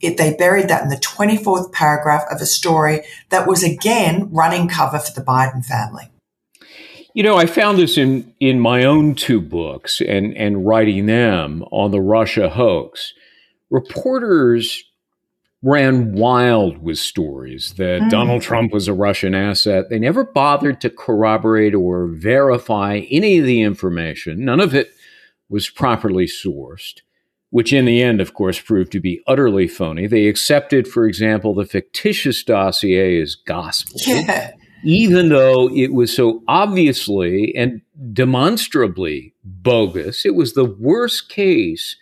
It. 0.01 0.17
They 0.17 0.33
buried 0.33 0.67
that 0.69 0.83
in 0.83 0.89
the 0.89 0.97
24th 0.97 1.71
paragraph 1.71 2.23
of 2.29 2.41
a 2.41 2.45
story 2.45 3.01
that 3.29 3.47
was 3.47 3.63
again 3.63 4.29
running 4.31 4.67
cover 4.67 4.99
for 4.99 5.11
the 5.11 5.25
Biden 5.25 5.65
family. 5.65 6.09
You 7.13 7.23
know, 7.23 7.35
I 7.35 7.47
found 7.47 7.79
this 7.79 7.97
in, 7.97 8.31
in 8.39 8.59
my 8.59 8.83
own 8.83 9.15
two 9.15 9.41
books 9.41 10.01
and, 10.01 10.37
and 10.37 10.67
writing 10.67 11.07
them 11.07 11.63
on 11.71 11.89
the 11.89 12.01
Russia 12.01 12.47
hoax. 12.49 13.13
Reporters 13.71 14.83
ran 15.63 16.13
wild 16.13 16.77
with 16.77 16.99
stories 16.99 17.73
that 17.77 18.01
mm. 18.01 18.09
Donald 18.09 18.41
Trump 18.41 18.71
was 18.71 18.87
a 18.87 18.93
Russian 18.93 19.33
asset. 19.33 19.89
They 19.89 19.99
never 19.99 20.23
bothered 20.23 20.79
to 20.81 20.89
corroborate 20.89 21.73
or 21.73 22.07
verify 22.07 23.01
any 23.09 23.39
of 23.39 23.45
the 23.45 23.61
information. 23.61 24.45
None 24.45 24.59
of 24.59 24.75
it 24.75 24.91
was 25.49 25.69
properly 25.69 26.25
sourced, 26.25 27.01
which 27.49 27.71
in 27.71 27.85
the 27.85 28.01
end, 28.01 28.19
of 28.21 28.33
course, 28.33 28.59
proved 28.59 28.91
to 28.91 28.99
be 28.99 29.21
utterly 29.27 29.67
phony. 29.67 30.07
They 30.07 30.27
accepted, 30.27 30.87
for 30.87 31.05
example, 31.05 31.53
the 31.53 31.65
fictitious 31.65 32.43
dossier 32.43 33.21
as 33.21 33.35
gospel. 33.35 33.99
Yeah. 34.05 34.51
Even 34.83 35.29
though 35.29 35.69
it 35.73 35.93
was 35.93 36.15
so 36.15 36.43
obviously 36.47 37.53
and 37.55 37.81
demonstrably 38.13 39.33
bogus, 39.43 40.25
it 40.25 40.35
was 40.35 40.53
the 40.53 40.65
worst 40.65 41.29
case 41.29 41.95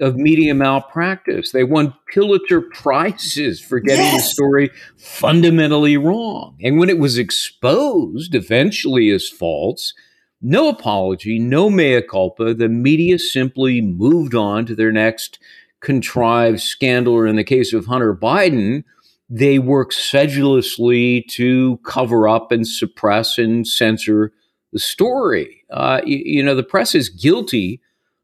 of 0.00 0.16
media 0.16 0.54
malpractice. 0.54 1.52
They 1.52 1.64
won 1.64 1.94
Pulitzer 2.12 2.60
Prizes 2.60 3.60
for 3.60 3.80
getting 3.80 4.06
yes. 4.06 4.24
the 4.24 4.30
story 4.30 4.70
fundamentally 4.96 5.96
wrong. 5.96 6.56
And 6.62 6.78
when 6.78 6.88
it 6.88 6.98
was 6.98 7.18
exposed 7.18 8.34
eventually 8.34 9.10
as 9.10 9.28
false, 9.28 9.94
no 10.42 10.68
apology, 10.68 11.38
no 11.38 11.70
mea 11.70 12.02
culpa. 12.02 12.52
The 12.52 12.68
media 12.68 13.18
simply 13.18 13.80
moved 13.80 14.34
on 14.34 14.66
to 14.66 14.74
their 14.74 14.92
next 14.92 15.38
contrived 15.80 16.60
scandal, 16.60 17.14
or 17.14 17.26
in 17.26 17.36
the 17.36 17.44
case 17.44 17.72
of 17.72 17.86
Hunter 17.86 18.14
Biden, 18.14 18.84
they 19.28 19.58
worked 19.58 19.94
sedulously 19.94 21.22
to 21.30 21.78
cover 21.84 22.28
up 22.28 22.52
and 22.52 22.66
suppress 22.66 23.38
and 23.38 23.66
censor 23.66 24.32
the 24.72 24.78
story. 24.78 25.64
Uh, 25.70 26.00
you, 26.04 26.18
you 26.24 26.42
know, 26.42 26.54
the 26.54 26.62
press 26.62 26.94
is 26.94 27.08
guilty 27.08 27.80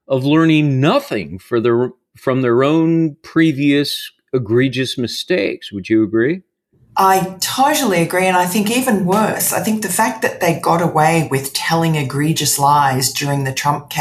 of 0.06 0.24
learning 0.24 0.80
nothing 0.80 1.38
for 1.38 1.60
their, 1.60 1.90
from 2.16 2.42
their 2.42 2.62
own 2.64 3.16
previous 3.22 4.10
egregious 4.32 4.98
mistakes. 4.98 5.72
Would 5.72 5.88
you 5.88 6.02
agree? 6.02 6.42
I 7.00 7.36
totally 7.38 8.02
agree. 8.02 8.26
And 8.26 8.36
I 8.36 8.46
think 8.46 8.72
even 8.72 9.06
worse, 9.06 9.52
I 9.52 9.60
think 9.60 9.82
the 9.82 9.88
fact 9.88 10.20
that 10.22 10.40
they 10.40 10.58
got 10.58 10.82
away 10.82 11.28
with 11.30 11.52
telling 11.52 11.94
egregious 11.94 12.58
lies 12.58 13.12
during 13.12 13.44
the 13.44 13.52
Trump, 13.52 13.92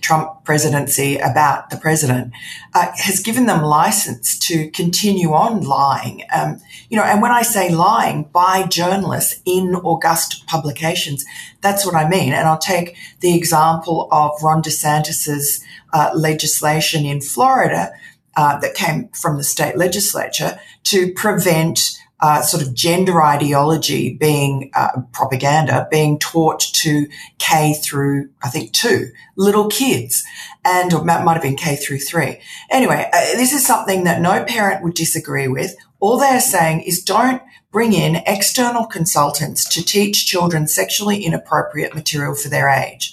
Trump 0.00 0.44
presidency 0.44 1.16
about 1.18 1.70
the 1.70 1.76
president 1.76 2.32
uh, 2.72 2.92
has 2.94 3.18
given 3.18 3.46
them 3.46 3.64
license 3.64 4.38
to 4.38 4.70
continue 4.70 5.32
on 5.32 5.62
lying. 5.62 6.22
Um, 6.32 6.60
you 6.88 6.96
know, 6.96 7.02
and 7.02 7.20
when 7.20 7.32
I 7.32 7.42
say 7.42 7.74
lying 7.74 8.28
by 8.32 8.68
journalists 8.68 9.40
in 9.44 9.74
august 9.74 10.46
publications, 10.46 11.24
that's 11.60 11.84
what 11.84 11.96
I 11.96 12.08
mean. 12.08 12.32
And 12.32 12.46
I'll 12.46 12.56
take 12.56 12.96
the 13.18 13.34
example 13.36 14.06
of 14.12 14.30
Ron 14.44 14.62
DeSantis's 14.62 15.60
uh, 15.92 16.12
legislation 16.14 17.04
in 17.04 17.20
Florida 17.20 17.90
uh, 18.36 18.60
that 18.60 18.74
came 18.74 19.08
from 19.08 19.38
the 19.38 19.44
state 19.44 19.76
legislature 19.76 20.60
to 20.84 21.12
prevent 21.14 21.98
uh, 22.24 22.40
sort 22.40 22.62
of 22.62 22.72
gender 22.72 23.22
ideology 23.22 24.14
being 24.14 24.70
uh, 24.74 25.02
propaganda 25.12 25.86
being 25.90 26.18
taught 26.18 26.58
to 26.58 27.06
K 27.36 27.74
through 27.74 28.30
I 28.42 28.48
think 28.48 28.72
two 28.72 29.10
little 29.36 29.68
kids, 29.68 30.24
and 30.64 30.94
or 30.94 31.04
might 31.04 31.34
have 31.34 31.42
been 31.42 31.54
K 31.54 31.76
through 31.76 31.98
three. 31.98 32.40
Anyway, 32.70 33.10
uh, 33.12 33.36
this 33.36 33.52
is 33.52 33.66
something 33.66 34.04
that 34.04 34.22
no 34.22 34.42
parent 34.42 34.82
would 34.82 34.94
disagree 34.94 35.48
with. 35.48 35.76
All 36.00 36.18
they're 36.18 36.40
saying 36.40 36.80
is 36.80 37.04
don't 37.04 37.42
bring 37.70 37.92
in 37.92 38.22
external 38.26 38.86
consultants 38.86 39.68
to 39.74 39.84
teach 39.84 40.24
children 40.24 40.66
sexually 40.66 41.26
inappropriate 41.26 41.94
material 41.94 42.34
for 42.34 42.48
their 42.48 42.70
age, 42.70 43.12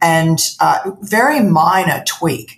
and 0.00 0.38
uh, 0.60 0.92
very 1.02 1.40
minor 1.40 2.02
tweak, 2.06 2.56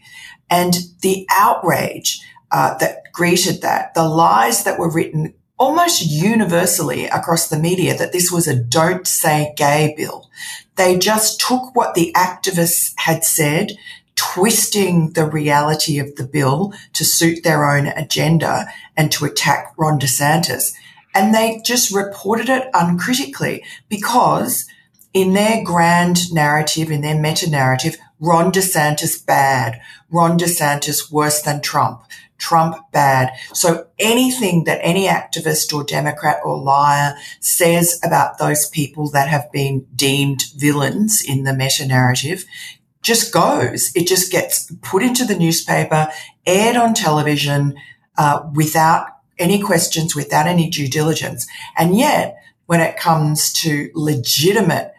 and 0.48 0.74
the 1.00 1.26
outrage. 1.28 2.20
Uh, 2.50 2.78
that 2.78 3.02
greeted 3.12 3.60
that, 3.60 3.92
the 3.92 4.08
lies 4.08 4.64
that 4.64 4.78
were 4.78 4.90
written 4.90 5.34
almost 5.58 6.06
universally 6.06 7.06
across 7.06 7.48
the 7.48 7.58
media 7.58 7.96
that 7.96 8.12
this 8.12 8.30
was 8.30 8.46
a 8.46 8.54
don't 8.54 9.06
say 9.06 9.52
gay 9.56 9.94
bill. 9.96 10.30
They 10.76 10.96
just 10.96 11.40
took 11.40 11.74
what 11.74 11.94
the 11.94 12.12
activists 12.16 12.92
had 12.98 13.24
said, 13.24 13.72
twisting 14.14 15.12
the 15.12 15.26
reality 15.26 15.98
of 15.98 16.14
the 16.16 16.26
bill 16.26 16.72
to 16.92 17.04
suit 17.04 17.42
their 17.42 17.68
own 17.68 17.88
agenda 17.88 18.66
and 18.96 19.10
to 19.12 19.24
attack 19.24 19.74
Ron 19.76 19.98
DeSantis. 19.98 20.72
And 21.14 21.34
they 21.34 21.60
just 21.64 21.94
reported 21.94 22.48
it 22.48 22.68
uncritically 22.72 23.64
because 23.88 24.66
in 25.12 25.32
their 25.32 25.64
grand 25.64 26.32
narrative, 26.32 26.90
in 26.90 27.00
their 27.00 27.18
meta 27.18 27.50
narrative, 27.50 27.96
Ron 28.20 28.52
DeSantis 28.52 29.24
bad, 29.24 29.80
Ron 30.10 30.38
DeSantis 30.38 31.10
worse 31.10 31.42
than 31.42 31.60
Trump, 31.60 32.02
Trump 32.38 32.76
bad. 32.92 33.32
So 33.52 33.88
anything 33.98 34.64
that 34.64 34.80
any 34.82 35.06
activist 35.06 35.72
or 35.72 35.84
Democrat 35.84 36.38
or 36.44 36.56
liar 36.56 37.14
says 37.40 38.00
about 38.04 38.38
those 38.38 38.68
people 38.68 39.10
that 39.10 39.28
have 39.28 39.50
been 39.52 39.86
deemed 39.94 40.44
villains 40.56 41.22
in 41.26 41.44
the 41.44 41.52
meta 41.52 41.86
narrative 41.86 42.44
just 43.02 43.32
goes. 43.32 43.90
It 43.94 44.06
just 44.06 44.30
gets 44.30 44.70
put 44.82 45.02
into 45.02 45.24
the 45.24 45.36
newspaper, 45.36 46.08
aired 46.46 46.76
on 46.76 46.94
television, 46.94 47.74
uh, 48.16 48.48
without 48.54 49.06
any 49.38 49.60
questions, 49.60 50.14
without 50.14 50.46
any 50.46 50.68
due 50.68 50.88
diligence. 50.88 51.46
And 51.76 51.96
yet, 51.96 52.36
when 52.66 52.80
it 52.80 52.96
comes 52.96 53.52
to 53.54 53.90
legitimate 53.94 54.92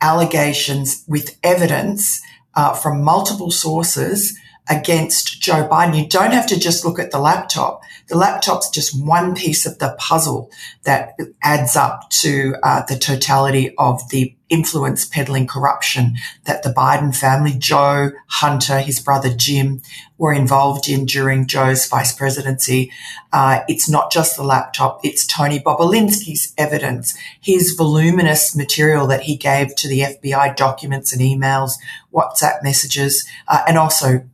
allegations 0.00 1.04
with 1.08 1.38
evidence 1.42 2.20
uh, 2.54 2.74
from 2.74 3.02
multiple 3.02 3.50
sources, 3.50 4.38
against 4.68 5.40
Joe 5.42 5.68
Biden. 5.68 5.98
You 5.98 6.08
don't 6.08 6.32
have 6.32 6.46
to 6.46 6.58
just 6.58 6.84
look 6.84 6.98
at 6.98 7.10
the 7.10 7.18
laptop. 7.18 7.82
The 8.08 8.16
laptop's 8.16 8.70
just 8.70 8.98
one 8.98 9.34
piece 9.34 9.66
of 9.66 9.78
the 9.78 9.94
puzzle 9.98 10.50
that 10.84 11.18
adds 11.42 11.76
up 11.76 12.08
to 12.22 12.54
uh, 12.62 12.82
the 12.86 12.98
totality 12.98 13.74
of 13.76 14.08
the 14.10 14.34
influence 14.50 15.04
peddling 15.04 15.46
corruption 15.46 16.14
that 16.44 16.62
the 16.62 16.68
Biden 16.68 17.16
family, 17.16 17.54
Joe, 17.58 18.10
Hunter, 18.28 18.78
his 18.80 19.00
brother 19.00 19.34
Jim, 19.34 19.82
were 20.16 20.32
involved 20.32 20.88
in 20.88 21.06
during 21.06 21.46
Joe's 21.46 21.86
vice 21.86 22.14
presidency. 22.14 22.92
Uh, 23.32 23.60
it's 23.68 23.88
not 23.88 24.12
just 24.12 24.36
the 24.36 24.44
laptop, 24.44 25.00
it's 25.02 25.26
Tony 25.26 25.60
Bobulinski's 25.60 26.54
evidence, 26.56 27.16
his 27.40 27.72
voluminous 27.72 28.54
material 28.54 29.06
that 29.08 29.22
he 29.22 29.36
gave 29.36 29.74
to 29.76 29.88
the 29.88 30.00
FBI 30.00 30.56
documents 30.56 31.12
and 31.12 31.20
emails, 31.20 31.72
WhatsApp 32.12 32.62
messages, 32.62 33.26
uh, 33.48 33.62
and 33.66 33.76
also 33.76 34.24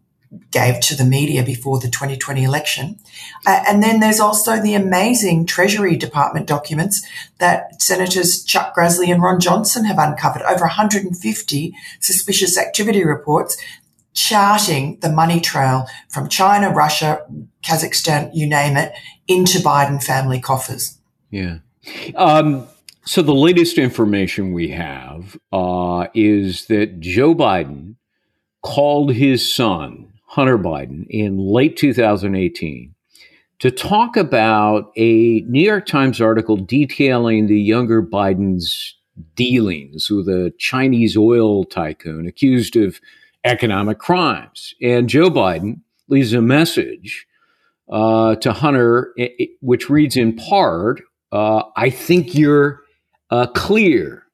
gave 0.50 0.78
to 0.80 0.96
the 0.96 1.04
media 1.04 1.42
before 1.42 1.80
the 1.80 1.88
2020 1.88 2.44
election. 2.44 2.98
Uh, 3.46 3.64
and 3.66 3.82
then 3.82 4.00
there's 4.00 4.20
also 4.20 4.60
the 4.60 4.74
amazing 4.74 5.44
Treasury 5.44 5.96
Department 5.96 6.46
documents 6.46 7.04
that 7.38 7.82
Senators 7.82 8.44
Chuck 8.44 8.74
Grassley 8.76 9.12
and 9.12 9.22
Ron 9.22 9.40
Johnson 9.40 9.84
have 9.84 9.98
uncovered 9.98 10.42
over 10.42 10.60
150 10.60 11.74
suspicious 12.00 12.56
activity 12.56 13.04
reports 13.04 13.56
charting 14.12 14.98
the 15.00 15.10
money 15.10 15.40
trail 15.40 15.86
from 16.08 16.28
China, 16.28 16.70
Russia, 16.70 17.24
Kazakhstan, 17.64 18.30
you 18.34 18.46
name 18.46 18.76
it, 18.76 18.92
into 19.28 19.58
Biden 19.58 20.02
family 20.02 20.40
coffers. 20.40 20.98
Yeah. 21.30 21.58
Um, 22.14 22.66
so 23.04 23.22
the 23.22 23.34
latest 23.34 23.78
information 23.78 24.52
we 24.52 24.68
have 24.68 25.36
uh, 25.52 26.06
is 26.14 26.66
that 26.66 27.00
Joe 27.00 27.34
Biden 27.34 27.96
called 28.62 29.14
his 29.14 29.52
son, 29.52 30.12
Hunter 30.30 30.58
Biden, 30.58 31.06
in 31.10 31.38
late 31.38 31.76
2018 31.76 32.94
to 33.58 33.70
talk 33.70 34.16
about 34.16 34.92
a 34.96 35.40
New 35.40 35.60
York 35.60 35.86
Times 35.86 36.20
article 36.20 36.56
detailing 36.56 37.48
the 37.48 37.60
younger 37.60 38.00
Biden's 38.00 38.96
dealings 39.34 40.08
with 40.08 40.28
a 40.28 40.52
Chinese 40.56 41.16
oil 41.16 41.64
tycoon 41.64 42.28
accused 42.28 42.76
of 42.76 43.00
economic 43.42 43.98
crimes. 43.98 44.72
And 44.80 45.08
Joe 45.08 45.30
Biden 45.30 45.80
leaves 46.08 46.32
a 46.32 46.40
message 46.40 47.26
uh, 47.90 48.36
to 48.36 48.52
Hunter, 48.52 49.12
which 49.60 49.90
reads 49.90 50.16
in 50.16 50.36
part, 50.36 51.02
uh, 51.32 51.64
I 51.76 51.90
think 51.90 52.36
you're 52.36 52.82
uh, 53.30 53.48
clear. 53.48 54.26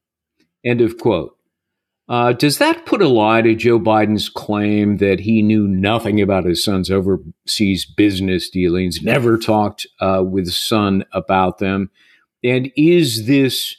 End 0.63 0.83
of 0.83 0.99
quote. 0.99 1.36
Uh, 2.09 2.33
does 2.33 2.59
that 2.59 2.87
put 2.87 3.03
a 3.03 3.09
lie 3.09 3.43
to 3.43 3.55
Joe 3.55 3.81
Biden's 3.81 4.29
claim 4.29 4.99
that 4.99 5.21
he 5.21 5.43
knew 5.43 5.67
nothing 5.67 6.21
about 6.21 6.45
his 6.45 6.63
son's 6.63 6.89
overseas 6.89 7.85
business 7.85 8.49
dealings, 8.49 9.03
never 9.03 9.37
talked 9.37 9.87
uh, 10.01 10.23
with 10.25 10.53
son 10.53 11.05
about 11.13 11.59
them? 11.59 11.91
And 12.45 12.71
is 12.77 13.27
this 13.27 13.77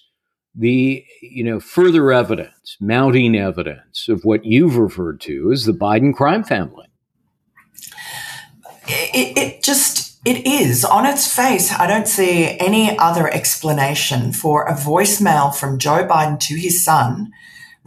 the 0.53 1.05
you 1.22 1.43
know 1.43 1.62
further 1.62 2.12
evidence, 2.12 2.75
mounting 2.81 3.38
evidence 3.38 4.10
of 4.10 4.25
what 4.25 4.43
you've 4.43 4.77
referred 4.77 5.22
to 5.22 5.51
as 5.53 5.63
the 5.63 5.72
Biden 5.72 6.13
crime 6.13 6.43
family? 6.43 6.88
It, 8.89 9.38
it 9.38 9.63
just 9.63 10.19
it 10.25 10.46
is 10.46 10.84
on 10.84 11.05
its 11.05 11.34
face. 11.34 11.72
I 11.72 11.88
don't 11.88 12.07
see 12.10 12.57
any 12.60 12.98
other 13.00 13.34
explanation 13.34 14.34
for 14.34 14.65
a 14.65 14.74
voicemail 14.74 15.55
from 15.55 15.79
Joe 15.79 16.05
Biden 16.05 16.38
to 16.41 16.55
his 16.55 16.84
son 16.84 17.31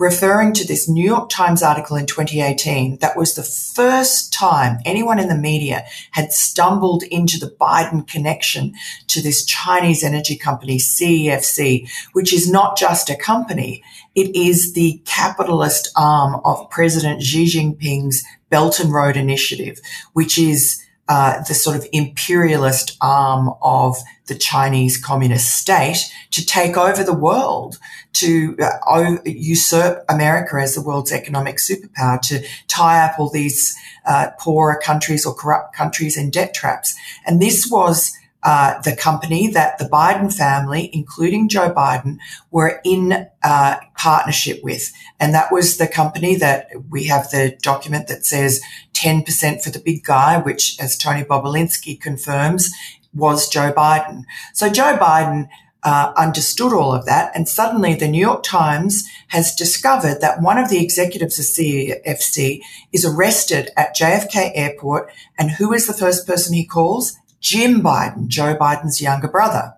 referring 0.00 0.54
to 0.54 0.66
this 0.66 0.88
New 0.88 1.04
York 1.04 1.28
Times 1.28 1.62
article 1.62 1.94
in 1.94 2.06
2018 2.06 2.96
that 3.00 3.18
was 3.18 3.34
the 3.34 3.42
first 3.42 4.32
time 4.32 4.78
anyone 4.86 5.18
in 5.18 5.28
the 5.28 5.36
media 5.36 5.84
had 6.12 6.32
stumbled 6.32 7.02
into 7.02 7.38
the 7.38 7.54
Biden 7.60 8.08
connection 8.08 8.72
to 9.08 9.20
this 9.20 9.44
Chinese 9.44 10.02
energy 10.02 10.36
company, 10.36 10.78
CEFC, 10.78 11.86
which 12.14 12.32
is 12.32 12.50
not 12.50 12.78
just 12.78 13.10
a 13.10 13.14
company. 13.14 13.84
It 14.14 14.34
is 14.34 14.72
the 14.72 15.02
capitalist 15.04 15.92
arm 15.98 16.40
of 16.46 16.70
President 16.70 17.22
Xi 17.22 17.44
Jinping's 17.44 18.24
Belt 18.48 18.80
and 18.80 18.94
Road 18.94 19.18
Initiative, 19.18 19.80
which 20.14 20.38
is 20.38 20.82
uh, 21.10 21.42
the 21.48 21.54
sort 21.54 21.76
of 21.76 21.84
imperialist 21.92 22.96
arm 23.02 23.52
of 23.62 23.96
the 24.28 24.34
Chinese 24.36 24.96
communist 24.96 25.56
state 25.56 25.98
to 26.30 26.46
take 26.46 26.76
over 26.76 27.02
the 27.02 27.12
world, 27.12 27.78
to 28.12 28.56
uh, 28.62 29.16
usurp 29.24 30.04
America 30.08 30.54
as 30.62 30.76
the 30.76 30.80
world's 30.80 31.10
economic 31.10 31.56
superpower, 31.56 32.20
to 32.20 32.46
tie 32.68 33.04
up 33.04 33.18
all 33.18 33.28
these 33.28 33.76
uh, 34.06 34.28
poorer 34.38 34.80
countries 34.80 35.26
or 35.26 35.34
corrupt 35.34 35.74
countries 35.74 36.16
in 36.16 36.30
debt 36.30 36.54
traps. 36.54 36.94
And 37.26 37.42
this 37.42 37.68
was 37.68 38.16
uh, 38.42 38.80
the 38.82 38.96
company 38.96 39.48
that 39.48 39.78
the 39.78 39.84
Biden 39.84 40.34
family, 40.34 40.90
including 40.92 41.48
Joe 41.48 41.72
Biden, 41.72 42.18
were 42.50 42.80
in 42.84 43.28
uh, 43.42 43.76
partnership 43.96 44.62
with. 44.62 44.92
And 45.18 45.34
that 45.34 45.52
was 45.52 45.76
the 45.76 45.88
company 45.88 46.36
that 46.36 46.68
we 46.88 47.04
have 47.04 47.30
the 47.30 47.56
document 47.62 48.08
that 48.08 48.24
says 48.24 48.62
10% 48.94 49.62
for 49.62 49.70
the 49.70 49.78
big 49.78 50.04
guy, 50.04 50.38
which, 50.38 50.80
as 50.80 50.96
Tony 50.96 51.22
Bobulinski 51.22 52.00
confirms, 52.00 52.70
was 53.12 53.48
Joe 53.48 53.72
Biden. 53.72 54.24
So 54.54 54.70
Joe 54.70 54.96
Biden 54.96 55.48
uh, 55.82 56.12
understood 56.16 56.72
all 56.72 56.94
of 56.94 57.06
that. 57.06 57.32
And 57.34 57.48
suddenly 57.48 57.94
the 57.94 58.08
New 58.08 58.20
York 58.20 58.42
Times 58.42 59.08
has 59.28 59.54
discovered 59.54 60.20
that 60.20 60.42
one 60.42 60.58
of 60.58 60.68
the 60.68 60.82
executives 60.82 61.38
of 61.38 61.44
CEFC 61.44 62.60
is 62.92 63.04
arrested 63.04 63.70
at 63.76 63.96
JFK 63.96 64.52
airport. 64.54 65.10
And 65.38 65.52
who 65.52 65.72
is 65.72 65.86
the 65.86 65.94
first 65.94 66.26
person 66.26 66.54
he 66.54 66.66
calls? 66.66 67.16
Jim 67.40 67.80
Biden, 67.80 68.28
Joe 68.28 68.56
Biden's 68.56 69.00
younger 69.00 69.28
brother. 69.28 69.74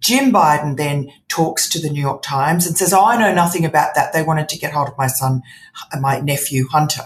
Jim 0.00 0.32
Biden 0.32 0.76
then 0.76 1.10
talks 1.28 1.68
to 1.70 1.80
the 1.80 1.88
New 1.88 2.00
York 2.00 2.22
Times 2.22 2.66
and 2.66 2.76
says, 2.76 2.92
Oh, 2.92 3.04
I 3.04 3.18
know 3.18 3.34
nothing 3.34 3.64
about 3.64 3.94
that. 3.94 4.12
They 4.12 4.22
wanted 4.22 4.48
to 4.50 4.58
get 4.58 4.72
hold 4.72 4.88
of 4.88 4.98
my 4.98 5.06
son, 5.06 5.42
my 5.98 6.20
nephew, 6.20 6.66
Hunter. 6.68 7.04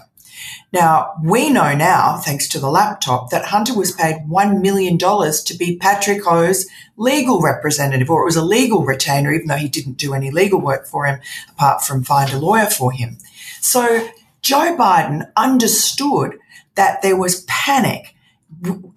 Now, 0.73 1.13
we 1.23 1.51
know 1.51 1.75
now, 1.75 2.17
thanks 2.17 2.49
to 2.49 2.59
the 2.59 2.69
laptop, 2.69 3.31
that 3.31 3.47
Hunter 3.47 3.75
was 3.75 3.93
paid 3.93 4.27
$1 4.29 4.61
million 4.61 4.99
to 4.99 5.57
be 5.59 5.77
Patrick 5.77 6.25
Ho's 6.25 6.67
legal 6.97 7.41
representative, 7.41 8.11
or 8.11 8.23
it 8.23 8.27
was 8.27 8.37
a 8.37 8.45
legal 8.45 8.85
retainer, 8.85 9.33
even 9.33 9.47
though 9.47 9.57
he 9.57 9.69
didn't 9.69 9.97
do 9.97 10.13
any 10.13 10.31
legal 10.31 10.61
work 10.61 10.87
for 10.87 11.07
him 11.07 11.21
apart 11.51 11.83
from 11.83 12.05
find 12.05 12.33
a 12.33 12.39
lawyer 12.39 12.67
for 12.67 12.93
him. 12.93 13.19
So 13.61 14.09
Joe 14.43 14.77
Biden 14.77 15.31
understood 15.37 16.39
that 16.75 17.03
there 17.03 17.17
was 17.17 17.45
panic 17.47 18.15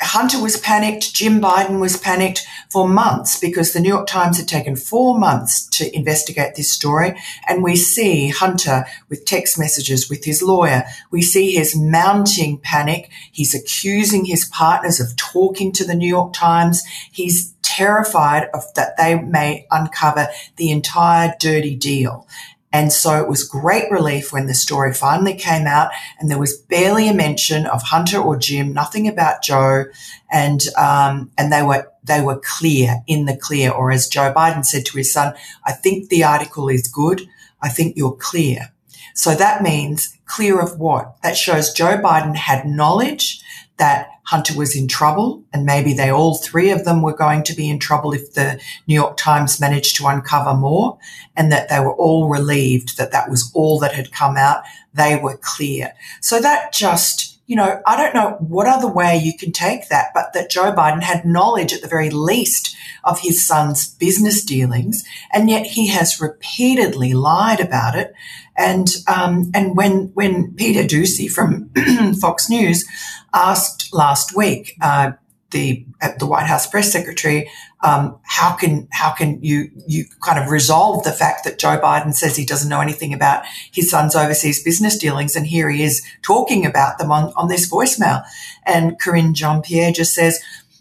Hunter 0.01 0.41
was 0.41 0.57
panicked. 0.57 1.13
Jim 1.13 1.39
Biden 1.41 1.79
was 1.79 1.97
panicked 1.97 2.47
for 2.69 2.87
months 2.87 3.39
because 3.39 3.73
the 3.73 3.79
New 3.79 3.89
York 3.89 4.07
Times 4.07 4.37
had 4.37 4.47
taken 4.47 4.75
four 4.75 5.19
months 5.19 5.67
to 5.77 5.93
investigate 5.95 6.55
this 6.55 6.71
story. 6.71 7.13
And 7.47 7.61
we 7.61 7.75
see 7.75 8.29
Hunter 8.29 8.85
with 9.09 9.25
text 9.25 9.59
messages 9.59 10.09
with 10.09 10.25
his 10.25 10.41
lawyer. 10.41 10.85
We 11.11 11.21
see 11.21 11.51
his 11.51 11.75
mounting 11.75 12.59
panic. 12.59 13.11
He's 13.31 13.53
accusing 13.53 14.25
his 14.25 14.45
partners 14.45 14.99
of 14.99 15.15
talking 15.15 15.71
to 15.73 15.83
the 15.83 15.95
New 15.95 16.09
York 16.09 16.33
Times. 16.33 16.81
He's 17.11 17.53
terrified 17.61 18.49
of 18.53 18.63
that 18.75 18.97
they 18.97 19.21
may 19.21 19.67
uncover 19.69 20.27
the 20.55 20.71
entire 20.71 21.35
dirty 21.39 21.75
deal. 21.75 22.27
And 22.73 22.93
so 22.93 23.21
it 23.21 23.27
was 23.27 23.43
great 23.43 23.91
relief 23.91 24.31
when 24.31 24.47
the 24.47 24.53
story 24.53 24.93
finally 24.93 25.33
came 25.33 25.67
out 25.67 25.91
and 26.19 26.29
there 26.29 26.39
was 26.39 26.57
barely 26.57 27.09
a 27.09 27.13
mention 27.13 27.65
of 27.65 27.81
Hunter 27.83 28.17
or 28.17 28.37
Jim, 28.37 28.73
nothing 28.73 29.07
about 29.07 29.43
Joe. 29.43 29.85
And, 30.31 30.61
um, 30.77 31.31
and 31.37 31.51
they 31.51 31.63
were, 31.63 31.91
they 32.03 32.21
were 32.21 32.39
clear 32.39 33.03
in 33.07 33.25
the 33.25 33.35
clear. 33.35 33.71
Or 33.71 33.91
as 33.91 34.07
Joe 34.07 34.33
Biden 34.33 34.65
said 34.65 34.85
to 34.85 34.97
his 34.97 35.11
son, 35.11 35.33
I 35.65 35.73
think 35.73 36.09
the 36.09 36.23
article 36.23 36.69
is 36.69 36.87
good. 36.87 37.27
I 37.61 37.69
think 37.69 37.97
you're 37.97 38.15
clear. 38.15 38.71
So 39.13 39.35
that 39.35 39.61
means 39.61 40.17
clear 40.25 40.61
of 40.61 40.79
what? 40.79 41.21
That 41.21 41.35
shows 41.35 41.73
Joe 41.73 41.97
Biden 41.97 42.35
had 42.35 42.65
knowledge 42.65 43.43
that 43.81 44.11
Hunter 44.25 44.55
was 44.55 44.75
in 44.75 44.87
trouble 44.87 45.43
and 45.51 45.65
maybe 45.65 45.91
they 45.91 46.11
all 46.11 46.35
three 46.35 46.69
of 46.69 46.85
them 46.85 47.01
were 47.01 47.15
going 47.15 47.41
to 47.41 47.55
be 47.55 47.67
in 47.67 47.79
trouble 47.79 48.13
if 48.13 48.33
the 48.33 48.61
New 48.87 48.93
York 48.93 49.17
Times 49.17 49.59
managed 49.59 49.95
to 49.95 50.05
uncover 50.05 50.53
more 50.53 50.99
and 51.35 51.51
that 51.51 51.67
they 51.67 51.79
were 51.79 51.95
all 51.95 52.29
relieved 52.29 52.97
that 52.97 53.11
that 53.11 53.27
was 53.27 53.51
all 53.55 53.79
that 53.79 53.95
had 53.95 54.11
come 54.11 54.37
out. 54.37 54.61
They 54.93 55.15
were 55.15 55.37
clear. 55.41 55.93
So 56.21 56.39
that 56.41 56.71
just 56.73 57.31
you 57.47 57.57
know, 57.57 57.81
I 57.85 57.97
don't 57.97 58.15
know 58.15 58.37
what 58.39 58.67
other 58.67 58.87
way 58.87 59.17
you 59.17 59.37
can 59.37 59.51
take 59.51 59.89
that, 59.89 60.11
but 60.13 60.31
that 60.33 60.49
Joe 60.49 60.71
Biden 60.71 61.03
had 61.03 61.25
knowledge 61.25 61.73
at 61.73 61.81
the 61.81 61.87
very 61.89 62.09
least 62.09 62.77
of 63.03 63.19
his 63.19 63.45
son's 63.45 63.93
business 63.95 64.45
dealings, 64.45 65.03
and 65.33 65.49
yet 65.49 65.65
he 65.65 65.87
has 65.87 66.21
repeatedly 66.21 67.13
lied 67.13 67.59
about 67.59 67.97
it. 67.97 68.13
And 68.57 68.87
um, 69.05 69.51
and 69.53 69.75
when 69.75 70.11
when 70.13 70.53
Peter 70.53 70.83
Doocy 70.83 71.29
from 71.29 71.71
Fox 72.21 72.49
News 72.49 72.85
asked 73.33 73.93
last 73.93 74.35
week 74.35 74.75
uh, 74.81 75.11
the 75.51 75.85
the 76.19 76.25
White 76.25 76.47
House 76.47 76.65
press 76.65 76.91
secretary, 76.91 77.49
um, 77.81 78.17
how 78.23 78.53
can 78.53 78.87
how 78.91 79.11
can 79.11 79.41
you 79.43 79.69
you 79.85 80.05
kind 80.23 80.39
of 80.39 80.49
resolve 80.49 81.03
the 81.03 81.11
fact 81.11 81.43
that 81.43 81.59
Joe 81.59 81.79
Biden 81.79 82.13
says 82.13 82.35
he 82.35 82.45
doesn't 82.45 82.69
know 82.69 82.81
anything 82.81 83.13
about 83.13 83.43
his 83.71 83.89
son's 83.89 84.15
overseas 84.15 84.63
business 84.63 84.97
dealings, 84.97 85.35
and 85.35 85.45
here 85.45 85.69
he 85.69 85.83
is 85.83 86.01
talking 86.21 86.65
about 86.65 86.97
them 86.97 87.11
on 87.11 87.33
on 87.35 87.47
this 87.47 87.69
voicemail, 87.69 88.23
and 88.65 88.99
Karine 88.99 89.33
Jean 89.33 89.61
Pierre 89.61 89.91
just 89.91 90.13
says, 90.13 90.39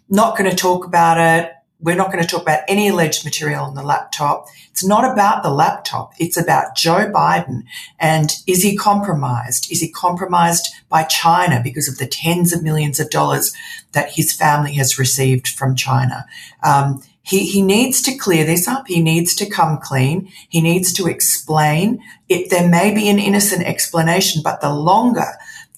not 0.08 0.36
going 0.36 0.50
to 0.50 0.56
talk 0.56 0.84
about 0.84 1.18
it. 1.18 1.52
We're 1.82 1.96
not 1.96 2.12
going 2.12 2.22
to 2.22 2.28
talk 2.28 2.42
about 2.42 2.64
any 2.68 2.88
alleged 2.88 3.24
material 3.24 3.64
on 3.64 3.74
the 3.74 3.82
laptop. 3.82 4.48
It's 4.70 4.84
not 4.84 5.10
about 5.10 5.42
the 5.42 5.50
laptop. 5.50 6.12
It's 6.18 6.36
about 6.36 6.76
Joe 6.76 7.10
Biden. 7.10 7.64
And 7.98 8.30
is 8.46 8.62
he 8.62 8.76
compromised? 8.76 9.70
Is 9.72 9.80
he 9.80 9.90
compromised 9.90 10.68
by 10.88 11.04
China 11.04 11.60
because 11.62 11.88
of 11.88 11.98
the 11.98 12.06
tens 12.06 12.52
of 12.52 12.62
millions 12.62 13.00
of 13.00 13.10
dollars 13.10 13.54
that 13.92 14.12
his 14.12 14.32
family 14.32 14.74
has 14.74 14.98
received 14.98 15.48
from 15.48 15.74
China? 15.74 16.26
Um, 16.62 17.02
he, 17.22 17.46
he 17.46 17.62
needs 17.62 18.02
to 18.02 18.16
clear 18.16 18.44
this 18.44 18.66
up. 18.66 18.88
He 18.88 19.02
needs 19.02 19.34
to 19.36 19.48
come 19.48 19.78
clean. 19.78 20.32
He 20.48 20.60
needs 20.60 20.92
to 20.94 21.06
explain 21.06 22.02
it. 22.28 22.50
There 22.50 22.68
may 22.68 22.94
be 22.94 23.08
an 23.08 23.18
innocent 23.18 23.62
explanation, 23.62 24.42
but 24.42 24.60
the 24.60 24.74
longer 24.74 25.26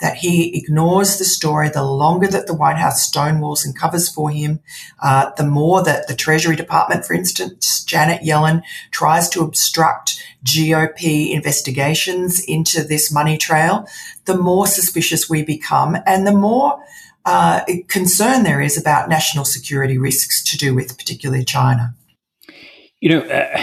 that 0.02 0.16
he 0.16 0.54
ignores 0.54 1.16
the 1.16 1.24
story. 1.24 1.70
The 1.70 1.82
longer 1.82 2.26
that 2.26 2.46
the 2.46 2.54
White 2.54 2.76
House 2.76 3.10
stonewalls 3.10 3.64
and 3.64 3.74
covers 3.74 4.10
for 4.10 4.30
him, 4.30 4.60
uh, 5.02 5.30
the 5.38 5.46
more 5.46 5.82
that 5.82 6.08
the 6.08 6.14
Treasury 6.14 6.56
Department, 6.56 7.06
for 7.06 7.14
instance, 7.14 7.82
Janet 7.84 8.22
Yellen 8.22 8.62
tries 8.90 9.30
to 9.30 9.40
obstruct 9.40 10.22
GOP 10.44 11.32
investigations 11.32 12.44
into 12.44 12.82
this 12.82 13.10
money 13.10 13.38
trail, 13.38 13.86
the 14.26 14.36
more 14.36 14.66
suspicious 14.66 15.30
we 15.30 15.42
become 15.42 15.96
and 16.06 16.26
the 16.26 16.32
more 16.32 16.78
uh, 17.24 17.60
concern 17.88 18.42
there 18.42 18.60
is 18.60 18.76
about 18.76 19.08
national 19.08 19.44
security 19.44 19.96
risks 19.96 20.42
to 20.42 20.58
do 20.58 20.74
with 20.74 20.98
particularly 20.98 21.44
China. 21.44 21.94
You 23.00 23.10
know, 23.10 23.20
uh, 23.20 23.62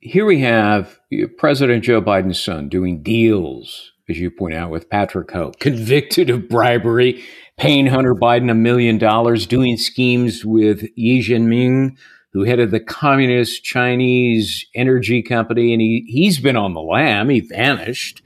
here 0.00 0.26
we 0.26 0.40
have 0.40 0.98
President 1.38 1.84
Joe 1.84 2.02
Biden's 2.02 2.42
son 2.42 2.68
doing 2.68 3.02
deals, 3.02 3.92
as 4.08 4.18
you 4.18 4.30
point 4.30 4.54
out, 4.54 4.70
with 4.70 4.88
Patrick 4.88 5.30
Ho, 5.32 5.52
convicted 5.60 6.30
of 6.30 6.48
bribery, 6.48 7.24
paying 7.56 7.86
Hunter 7.86 8.14
Biden 8.14 8.50
a 8.50 8.54
million 8.54 8.98
dollars, 8.98 9.46
doing 9.46 9.76
schemes 9.76 10.44
with 10.44 10.86
Ye 10.96 11.22
Jianming, 11.22 11.96
who 12.32 12.44
headed 12.44 12.70
the 12.70 12.80
communist 12.80 13.64
Chinese 13.64 14.66
energy 14.74 15.22
company, 15.22 15.72
and 15.72 15.80
he, 15.80 16.04
he's 16.06 16.38
been 16.38 16.56
on 16.56 16.74
the 16.74 16.82
lam. 16.82 17.30
He 17.30 17.40
vanished. 17.40 18.22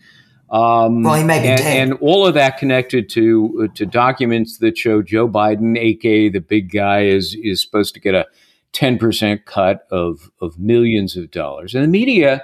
Um, 0.50 1.04
well, 1.04 1.14
he 1.14 1.22
may 1.22 1.40
be 1.40 1.48
and, 1.48 1.58
dead. 1.58 1.76
and 1.76 1.98
all 2.00 2.26
of 2.26 2.34
that 2.34 2.58
connected 2.58 3.08
to 3.10 3.68
uh, 3.70 3.74
to 3.76 3.86
documents 3.86 4.58
that 4.58 4.76
show 4.76 5.00
Joe 5.00 5.28
Biden, 5.28 5.78
aka 5.78 6.28
the 6.28 6.40
big 6.40 6.72
guy, 6.72 7.02
is 7.02 7.36
is 7.40 7.62
supposed 7.62 7.94
to 7.94 8.00
get 8.00 8.16
a 8.16 8.26
ten 8.72 8.98
percent 8.98 9.46
cut 9.46 9.86
of 9.92 10.32
of 10.40 10.58
millions 10.58 11.16
of 11.16 11.30
dollars, 11.30 11.76
and 11.76 11.84
the 11.84 11.88
media 11.88 12.42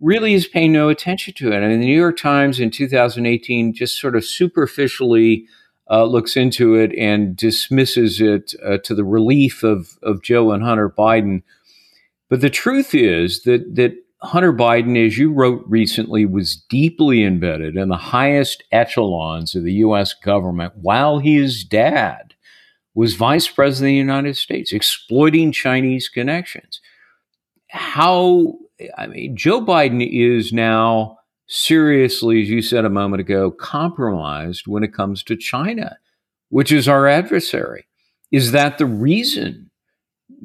really 0.00 0.34
is 0.34 0.46
paying 0.46 0.72
no 0.72 0.88
attention 0.88 1.34
to 1.34 1.52
it. 1.52 1.58
I 1.58 1.68
mean, 1.68 1.80
the 1.80 1.86
New 1.86 1.96
York 1.96 2.16
Times 2.16 2.60
in 2.60 2.70
2018 2.70 3.74
just 3.74 4.00
sort 4.00 4.16
of 4.16 4.24
superficially 4.24 5.46
uh, 5.90 6.04
looks 6.04 6.36
into 6.36 6.74
it 6.74 6.92
and 6.96 7.34
dismisses 7.34 8.20
it 8.20 8.54
uh, 8.64 8.78
to 8.78 8.94
the 8.94 9.04
relief 9.04 9.62
of 9.62 9.98
of 10.02 10.22
Joe 10.22 10.52
and 10.52 10.62
Hunter 10.62 10.90
Biden. 10.90 11.42
But 12.28 12.40
the 12.40 12.50
truth 12.50 12.94
is 12.94 13.42
that 13.44 13.74
that 13.76 13.94
Hunter 14.20 14.52
Biden, 14.52 15.06
as 15.06 15.16
you 15.16 15.32
wrote 15.32 15.64
recently, 15.66 16.26
was 16.26 16.56
deeply 16.56 17.22
embedded 17.22 17.76
in 17.76 17.88
the 17.88 17.96
highest 17.96 18.64
echelons 18.72 19.54
of 19.54 19.62
the 19.62 19.74
U.S. 19.74 20.12
government 20.12 20.74
while 20.76 21.20
his 21.20 21.64
dad 21.64 22.34
was 22.94 23.14
vice 23.14 23.46
president 23.46 23.90
of 23.90 23.92
the 23.92 23.94
United 23.94 24.36
States, 24.36 24.72
exploiting 24.72 25.52
Chinese 25.52 26.08
connections. 26.08 26.80
How, 27.70 28.54
I 28.96 29.06
mean, 29.06 29.36
Joe 29.36 29.64
Biden 29.64 30.06
is 30.08 30.52
now 30.52 31.18
seriously, 31.46 32.42
as 32.42 32.50
you 32.50 32.62
said 32.62 32.84
a 32.84 32.90
moment 32.90 33.20
ago, 33.20 33.50
compromised 33.50 34.66
when 34.66 34.84
it 34.84 34.92
comes 34.92 35.22
to 35.24 35.36
China, 35.36 35.96
which 36.50 36.70
is 36.70 36.88
our 36.88 37.06
adversary. 37.06 37.86
Is 38.30 38.52
that 38.52 38.78
the 38.78 38.86
reason 38.86 39.70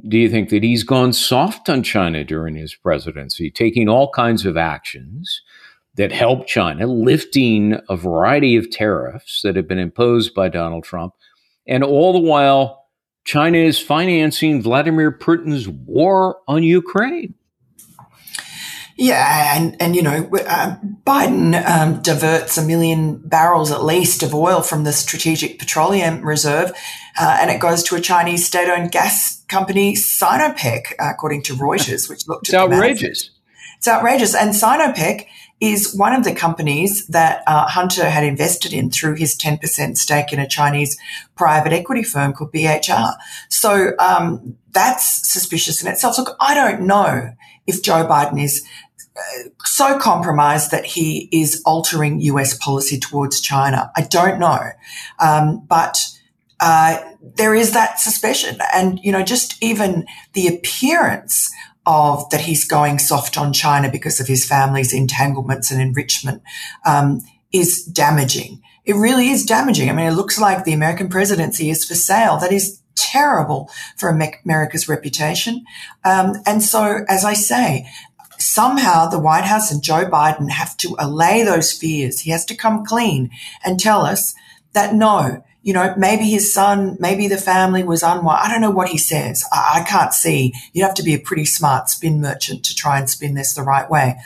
do 0.08 0.18
you 0.18 0.30
think 0.30 0.50
that 0.50 0.64
he's 0.64 0.84
gone 0.84 1.14
soft 1.14 1.70
on 1.70 1.84
China 1.84 2.24
during 2.24 2.56
his 2.56 2.74
presidency, 2.74 3.52
taking 3.52 3.90
all 3.90 4.10
kinds 4.12 4.46
of 4.46 4.58
actions 4.58 5.42
that 5.96 6.12
help 6.12 6.48
China, 6.48 6.88
lifting 6.88 7.78
a 7.90 7.96
variety 7.96 8.56
of 8.56 8.72
tariffs 8.72 9.42
that 9.44 9.56
have 9.56 9.68
been 9.68 9.78
imposed 9.78 10.34
by 10.34 10.50
Donald 10.50 10.84
Trump, 10.84 11.14
and 11.68 11.84
all 11.84 12.14
the 12.14 12.20
while 12.20 12.86
China 13.26 13.58
is 13.58 13.80
financing 13.80 14.62
Vladimir 14.62 15.12
Putin's 15.12 15.68
war 15.68 16.38
on 16.48 16.64
Ukraine? 16.64 17.36
Yeah, 18.96 19.58
and 19.58 19.76
and 19.82 19.96
you 19.96 20.04
know, 20.04 20.30
uh, 20.48 20.76
Biden 21.06 21.68
um, 21.68 22.02
diverts 22.02 22.58
a 22.58 22.64
million 22.64 23.18
barrels 23.18 23.72
at 23.72 23.84
least 23.84 24.22
of 24.22 24.36
oil 24.36 24.62
from 24.62 24.84
the 24.84 24.94
Strategic 24.94 25.58
Petroleum 25.58 26.22
Reserve, 26.22 26.72
uh, 27.20 27.38
and 27.42 27.50
it 27.50 27.60
goes 27.60 27.84
to 27.84 27.96
a 27.96 28.00
Chinese 28.00 28.46
state-owned 28.46 28.92
gas 28.92 29.44
company, 29.48 29.96
Sinopec, 29.96 30.94
according 31.00 31.42
to 31.44 31.54
Reuters, 31.56 32.08
which 32.10 32.28
looked 32.28 32.50
it's 32.50 32.54
outrageous. 32.54 33.32
It's 33.78 33.88
outrageous, 33.88 34.36
and 34.36 34.52
Sinopec 34.52 35.26
is 35.64 35.96
one 35.96 36.14
of 36.14 36.26
the 36.26 36.36
companies 36.36 37.08
that 37.08 37.42
uh, 37.48 37.66
Hunter 37.66 38.10
had 38.10 38.26
invested 38.26 38.74
in 38.74 38.92
through 38.92 39.16
his 39.16 39.34
10% 39.38 39.96
stake 39.96 40.34
in 40.34 40.40
a 40.40 40.46
Chinese 40.46 40.98
private 41.36 41.72
equity 41.72 42.04
firm 42.04 42.34
called 42.34 42.52
BHR. 42.52 43.16
So 43.48 43.92
um, 43.98 44.58
that's 44.74 45.32
suspicious 45.32 45.82
in 45.82 45.88
itself. 45.88 46.18
Look, 46.18 46.36
I 46.42 46.54
don't 46.54 46.82
know 46.82 47.32
if 47.66 47.82
Joe 47.82 48.06
Biden 48.06 48.44
is 48.44 48.62
uh, 49.16 49.50
so 49.64 49.98
compromised 49.98 50.72
that 50.72 50.84
he 50.84 51.30
is 51.32 51.62
altering 51.66 52.20
US 52.20 52.58
policy 52.58 53.00
towards 53.00 53.40
China. 53.40 53.90
I 53.96 54.02
don't 54.02 54.42
know. 54.42 54.60
Um, 55.22 55.66
but 55.66 56.06
uh, 56.60 57.00
there 57.38 57.56
is 57.56 57.72
that 57.72 58.02
suspicion. 58.02 58.58
And, 58.74 59.00
you 59.02 59.14
know, 59.14 59.24
just 59.24 59.64
even 59.64 60.08
the 60.34 60.48
appearance 60.48 61.50
of 61.86 62.30
that 62.30 62.42
he's 62.42 62.66
going 62.66 63.00
soft 63.00 63.38
on 63.38 63.54
China 63.54 63.90
because 63.90 64.20
of 64.20 64.28
his 64.28 64.46
family's 64.46 64.94
entanglements 64.94 65.72
and 65.72 65.82
enrichment 65.82 66.42
um, 66.86 67.22
is 67.52 67.84
damaging. 67.84 68.62
It 68.86 68.96
really 68.96 69.30
is 69.30 69.46
damaging. 69.46 69.90
I 69.90 69.94
mean, 69.94 70.08
it 70.08 70.16
looks 70.16 70.40
like 70.40 70.64
the 70.64 70.74
American 70.74 71.10
presidency 71.10 71.70
is 71.70 71.86
for 71.86 71.96
sale. 71.96 72.38
That 72.38 72.52
is 72.52 72.82
terrible 72.96 73.70
for 73.98 74.10
America's 74.10 74.88
reputation. 74.88 75.66
Um, 76.04 76.36
and 76.46 76.62
so, 76.62 77.06
as 77.08 77.24
I 77.26 77.34
say, 77.34 77.88
somehow 78.38 79.08
the 79.08 79.20
White 79.20 79.46
House 79.46 79.72
and 79.72 79.84
Joe 79.84 80.06
Biden 80.06 80.50
have 80.50 80.76
to 80.78 80.96
allay 81.00 81.44
those 81.44 81.72
fears. 81.72 82.22
He 82.22 82.32
has 82.32 82.46
to 82.46 82.56
come 82.56 82.86
clean 82.86 83.30
and 83.64 83.80
tell 83.80 84.02
us 84.02 84.36
that 84.74 84.96
no, 84.96 85.44
you 85.64 85.74
know, 85.74 85.94
maybe 85.98 86.26
his 86.26 86.54
son, 86.54 86.98
maybe 87.00 87.30
the 87.30 87.38
family 87.38 87.84
was 87.84 88.04
unwise. 88.04 88.42
I 88.44 88.52
don't 88.52 88.62
know 88.62 88.70
what 88.70 88.90
he 88.90 88.98
says. 88.98 89.46
I, 89.52 89.80
I, 89.80 89.84
can't 89.90 90.14
see. 90.14 90.54
You'd 90.74 90.84
have 90.84 90.94
to 90.96 91.04
be 91.04 91.14
a 91.14 91.20
pretty 91.20 91.46
smart 91.46 91.90
spin 91.90 92.20
merchant 92.20 92.66
to 92.66 92.76
try 92.76 93.00
and 93.00 93.10
spin 93.10 93.34
this 93.34 93.54
the 93.54 93.64
right 93.64 93.90
way. 93.90 94.18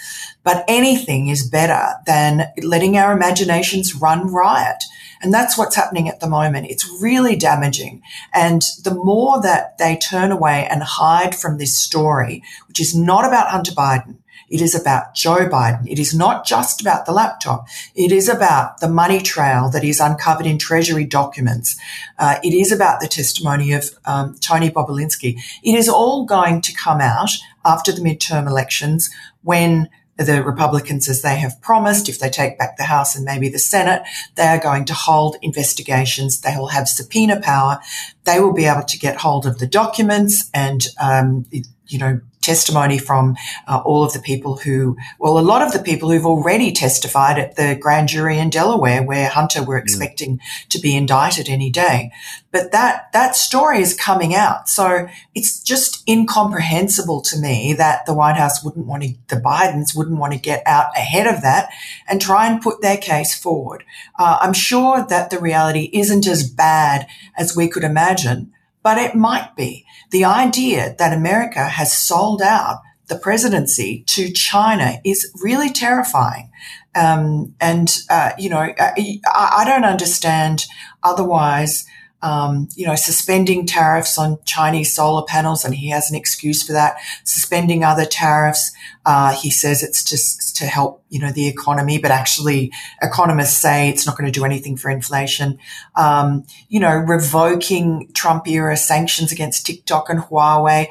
But 0.43 0.65
anything 0.67 1.27
is 1.27 1.47
better 1.47 1.93
than 2.07 2.51
letting 2.63 2.97
our 2.97 3.13
imaginations 3.13 3.93
run 3.95 4.33
riot. 4.33 4.83
And 5.21 5.31
that's 5.31 5.57
what's 5.57 5.75
happening 5.75 6.09
at 6.09 6.19
the 6.19 6.29
moment. 6.29 6.71
It's 6.71 6.89
really 7.01 7.35
damaging. 7.35 8.01
And 8.33 8.63
the 8.83 8.95
more 8.95 9.39
that 9.41 9.77
they 9.77 9.95
turn 9.95 10.31
away 10.31 10.67
and 10.69 10.81
hide 10.81 11.35
from 11.35 11.57
this 11.57 11.77
story, 11.77 12.43
which 12.67 12.79
is 12.79 12.95
not 12.95 13.25
about 13.25 13.49
Hunter 13.49 13.73
Biden, 13.73 14.17
it 14.49 14.61
is 14.61 14.73
about 14.73 15.13
Joe 15.15 15.47
Biden. 15.49 15.85
It 15.87 15.99
is 15.99 16.13
not 16.13 16.45
just 16.45 16.81
about 16.81 17.05
the 17.05 17.11
laptop. 17.11 17.67
It 17.95 18.11
is 18.11 18.29
about 18.29 18.79
the 18.79 18.89
money 18.89 19.19
trail 19.19 19.69
that 19.69 19.83
is 19.83 19.99
uncovered 19.99 20.45
in 20.45 20.57
Treasury 20.57 21.05
documents. 21.05 21.77
Uh, 22.17 22.37
it 22.43 22.53
is 22.53 22.71
about 22.71 22.99
the 22.99 23.07
testimony 23.07 23.73
of 23.73 23.89
um, 24.05 24.35
Tony 24.39 24.69
Bobulinski. 24.69 25.37
It 25.63 25.75
is 25.75 25.89
all 25.89 26.25
going 26.25 26.61
to 26.61 26.73
come 26.73 27.01
out 27.01 27.31
after 27.65 27.91
the 27.91 28.01
midterm 28.01 28.47
elections 28.47 29.09
when 29.43 29.89
the 30.17 30.43
Republicans, 30.43 31.07
as 31.07 31.21
they 31.21 31.35
have 31.35 31.61
promised, 31.61 32.09
if 32.09 32.19
they 32.19 32.29
take 32.29 32.57
back 32.57 32.77
the 32.77 32.83
House 32.83 33.15
and 33.15 33.23
maybe 33.23 33.49
the 33.49 33.59
Senate, 33.59 34.01
they 34.35 34.47
are 34.47 34.59
going 34.59 34.85
to 34.85 34.93
hold 34.93 35.35
investigations. 35.41 36.41
They 36.41 36.55
will 36.57 36.69
have 36.69 36.89
subpoena 36.89 37.39
power. 37.39 37.79
They 38.23 38.39
will 38.39 38.53
be 38.53 38.65
able 38.65 38.83
to 38.83 38.97
get 38.97 39.17
hold 39.17 39.45
of 39.45 39.59
the 39.59 39.67
documents 39.67 40.49
and, 40.53 40.87
um, 40.99 41.45
you 41.87 41.99
know, 41.99 42.19
testimony 42.47 42.97
from 42.97 43.35
uh, 43.67 43.81
all 43.85 44.03
of 44.03 44.13
the 44.13 44.19
people 44.31 44.57
who, 44.57 44.97
well, 45.19 45.37
a 45.37 45.49
lot 45.51 45.61
of 45.61 45.73
the 45.73 45.83
people 45.89 46.09
who've 46.09 46.25
already 46.25 46.71
testified 46.71 47.37
at 47.37 47.55
the 47.55 47.77
grand 47.79 48.07
jury 48.09 48.39
in 48.39 48.49
Delaware, 48.49 49.03
where 49.03 49.29
Hunter 49.29 49.63
were 49.63 49.77
expecting 49.77 50.37
mm. 50.37 50.67
to 50.69 50.79
be 50.79 50.95
indicted 50.95 51.49
any 51.49 51.69
day. 51.69 52.11
But 52.51 52.71
that 52.71 53.11
that 53.11 53.35
story 53.35 53.81
is 53.81 53.93
coming 53.93 54.33
out, 54.33 54.69
so 54.69 55.07
it's 55.35 55.61
just 55.61 56.07
incomprehensible 56.07 57.21
to 57.29 57.37
me 57.37 57.73
that 57.73 58.05
the 58.05 58.13
White 58.13 58.37
House 58.37 58.63
wouldn't 58.63 58.87
want 58.87 59.03
to, 59.03 59.09
the 59.27 59.41
Bidens 59.41 59.95
wouldn't 59.95 60.19
want 60.19 60.33
to 60.33 60.39
get 60.39 60.63
out 60.65 60.97
ahead 60.97 61.27
of 61.27 61.41
that 61.41 61.69
and 62.07 62.19
try 62.21 62.47
and 62.47 62.61
put 62.61 62.81
their 62.81 62.97
case 62.97 63.35
forward. 63.35 63.83
Uh, 64.17 64.37
I'm 64.41 64.53
sure 64.53 65.05
that 65.07 65.29
the 65.29 65.39
reality 65.39 65.89
isn't 65.93 66.25
as 66.25 66.49
bad 66.49 67.07
as 67.37 67.55
we 67.55 67.67
could 67.67 67.83
imagine, 67.83 68.53
but 68.87 68.97
it 68.97 69.15
might 69.15 69.53
be 69.57 69.85
the 70.11 70.23
idea 70.23 70.95
that 70.97 71.11
America 71.11 71.67
has 71.67 71.91
sold 71.91 72.41
out 72.41 72.81
the 73.07 73.19
presidency 73.19 74.01
to 74.07 74.31
China 74.31 75.01
is 75.03 75.29
really 75.43 75.69
terrifying. 75.69 76.49
Um, 76.95 77.53
and, 77.59 77.93
uh, 78.09 78.31
you 78.37 78.49
know, 78.49 78.59
I, 78.59 79.19
I, 79.35 79.65
don't 79.65 79.83
understand 79.83 80.63
otherwise 81.03 81.85
um, 82.21 82.67
you 82.75 82.85
know, 82.85 82.95
suspending 82.95 83.65
tariffs 83.65 84.17
on 84.17 84.39
Chinese 84.45 84.95
solar 84.95 85.23
panels, 85.23 85.63
and 85.63 85.75
he 85.75 85.89
has 85.89 86.09
an 86.09 86.15
excuse 86.15 86.65
for 86.65 86.73
that. 86.73 86.97
Suspending 87.23 87.83
other 87.83 88.05
tariffs, 88.05 88.71
uh, 89.05 89.33
he 89.33 89.49
says 89.49 89.83
it's 89.83 90.03
just 90.03 90.55
to 90.57 90.65
help, 90.65 91.03
you 91.09 91.19
know, 91.19 91.31
the 91.31 91.47
economy, 91.47 91.99
but 91.99 92.09
actually, 92.09 92.71
economists 93.01 93.57
say 93.57 93.89
it's 93.89 94.05
not 94.05 94.17
going 94.17 94.31
to 94.31 94.39
do 94.39 94.45
anything 94.45 94.75
for 94.77 94.89
inflation. 94.89 95.59
Um, 95.95 96.45
you 96.69 96.79
know, 96.79 96.95
revoking 96.95 98.09
Trump 98.13 98.47
era 98.47 98.75
sanctions 98.77 99.31
against 99.31 99.65
TikTok 99.65 100.09
and 100.09 100.19
Huawei 100.19 100.87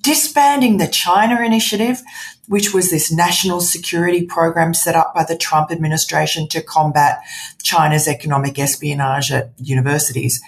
disbanding 0.00 0.78
the 0.78 0.88
China 0.88 1.42
Initiative, 1.42 2.02
which 2.48 2.72
was 2.74 2.90
this 2.90 3.12
national 3.12 3.60
security 3.60 4.24
program 4.24 4.74
set 4.74 4.94
up 4.94 5.14
by 5.14 5.24
the 5.24 5.36
Trump 5.36 5.70
administration 5.70 6.48
to 6.48 6.62
combat 6.62 7.20
China's 7.62 8.08
economic 8.08 8.58
espionage 8.58 9.30
at 9.32 9.52
universities. 9.58 10.40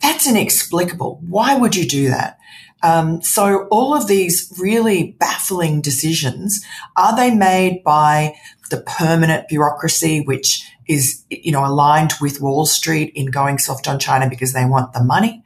That's 0.00 0.28
inexplicable. 0.28 1.20
Why 1.26 1.56
would 1.56 1.74
you 1.74 1.86
do 1.86 2.08
that? 2.10 2.38
Um, 2.82 3.20
so 3.22 3.66
all 3.70 3.94
of 3.94 4.06
these 4.06 4.52
really 4.58 5.16
baffling 5.18 5.80
decisions, 5.80 6.64
are 6.96 7.16
they 7.16 7.34
made 7.34 7.82
by 7.82 8.36
the 8.70 8.80
permanent 8.82 9.48
bureaucracy, 9.48 10.20
which 10.20 10.70
is, 10.86 11.24
you 11.28 11.52
know, 11.52 11.64
aligned 11.66 12.12
with 12.20 12.40
Wall 12.40 12.66
Street 12.66 13.12
in 13.14 13.26
going 13.26 13.58
soft 13.58 13.88
on 13.88 13.98
China 13.98 14.28
because 14.28 14.52
they 14.52 14.64
want 14.64 14.92
the 14.92 15.02
money? 15.02 15.42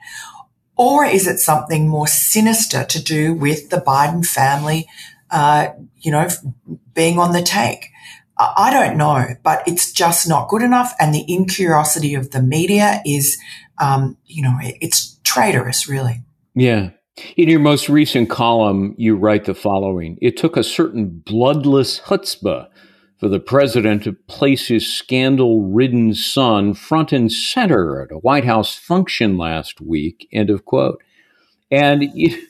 Or 0.82 1.04
is 1.04 1.28
it 1.28 1.38
something 1.38 1.88
more 1.88 2.08
sinister 2.08 2.82
to 2.82 3.00
do 3.00 3.34
with 3.34 3.70
the 3.70 3.76
Biden 3.76 4.26
family, 4.26 4.88
uh, 5.30 5.68
you 6.00 6.10
know, 6.10 6.26
being 6.92 7.20
on 7.20 7.32
the 7.32 7.40
take? 7.40 7.86
I 8.36 8.72
don't 8.72 8.96
know, 8.96 9.28
but 9.44 9.62
it's 9.64 9.92
just 9.92 10.28
not 10.28 10.48
good 10.48 10.60
enough. 10.60 10.92
And 10.98 11.14
the 11.14 11.24
incuriosity 11.28 12.14
of 12.14 12.32
the 12.32 12.42
media 12.42 13.00
is, 13.06 13.38
um, 13.80 14.16
you 14.26 14.42
know, 14.42 14.56
it's 14.60 15.20
traitorous, 15.22 15.88
really. 15.88 16.24
Yeah. 16.56 16.90
In 17.36 17.48
your 17.48 17.60
most 17.60 17.88
recent 17.88 18.28
column, 18.28 18.96
you 18.98 19.14
write 19.14 19.44
the 19.44 19.54
following 19.54 20.18
It 20.20 20.36
took 20.36 20.56
a 20.56 20.64
certain 20.64 21.22
bloodless 21.24 22.00
chutzpah 22.00 22.66
for 23.22 23.28
the 23.28 23.38
president 23.38 24.02
to 24.02 24.12
place 24.12 24.66
his 24.66 24.92
scandal 24.92 25.62
ridden 25.62 26.12
son 26.12 26.74
front 26.74 27.12
and 27.12 27.30
center 27.30 28.02
at 28.02 28.11
a 28.11 28.18
White 28.18 28.44
House 28.44 28.74
function 28.74 29.38
last 29.38 29.80
week. 29.80 30.26
End 30.32 30.50
of 30.50 30.64
quote. 30.64 31.00
And 31.70 32.02
it, 32.16 32.48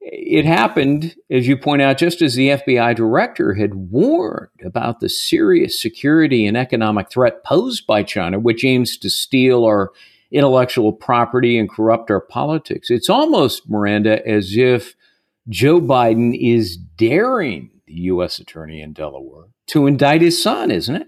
it 0.00 0.44
happened, 0.44 1.16
as 1.28 1.48
you 1.48 1.56
point 1.56 1.82
out, 1.82 1.98
just 1.98 2.22
as 2.22 2.36
the 2.36 2.50
FBI 2.50 2.94
director 2.94 3.54
had 3.54 3.74
warned 3.74 4.50
about 4.64 5.00
the 5.00 5.08
serious 5.08 5.82
security 5.82 6.46
and 6.46 6.56
economic 6.56 7.10
threat 7.10 7.42
posed 7.42 7.84
by 7.88 8.04
China, 8.04 8.38
which 8.38 8.64
aims 8.64 8.96
to 8.98 9.10
steal 9.10 9.64
our 9.64 9.90
intellectual 10.30 10.92
property 10.92 11.58
and 11.58 11.68
corrupt 11.68 12.12
our 12.12 12.20
politics. 12.20 12.92
It's 12.92 13.10
almost, 13.10 13.68
Miranda, 13.68 14.24
as 14.24 14.56
if 14.56 14.94
Joe 15.48 15.80
Biden 15.80 16.38
is 16.40 16.76
daring 16.76 17.70
the 17.88 17.94
U.S. 17.94 18.38
attorney 18.38 18.80
in 18.80 18.92
Delaware 18.92 19.46
to 19.72 19.86
indict 19.86 20.20
his 20.20 20.42
son, 20.42 20.70
isn't 20.70 20.94
it? 20.94 21.06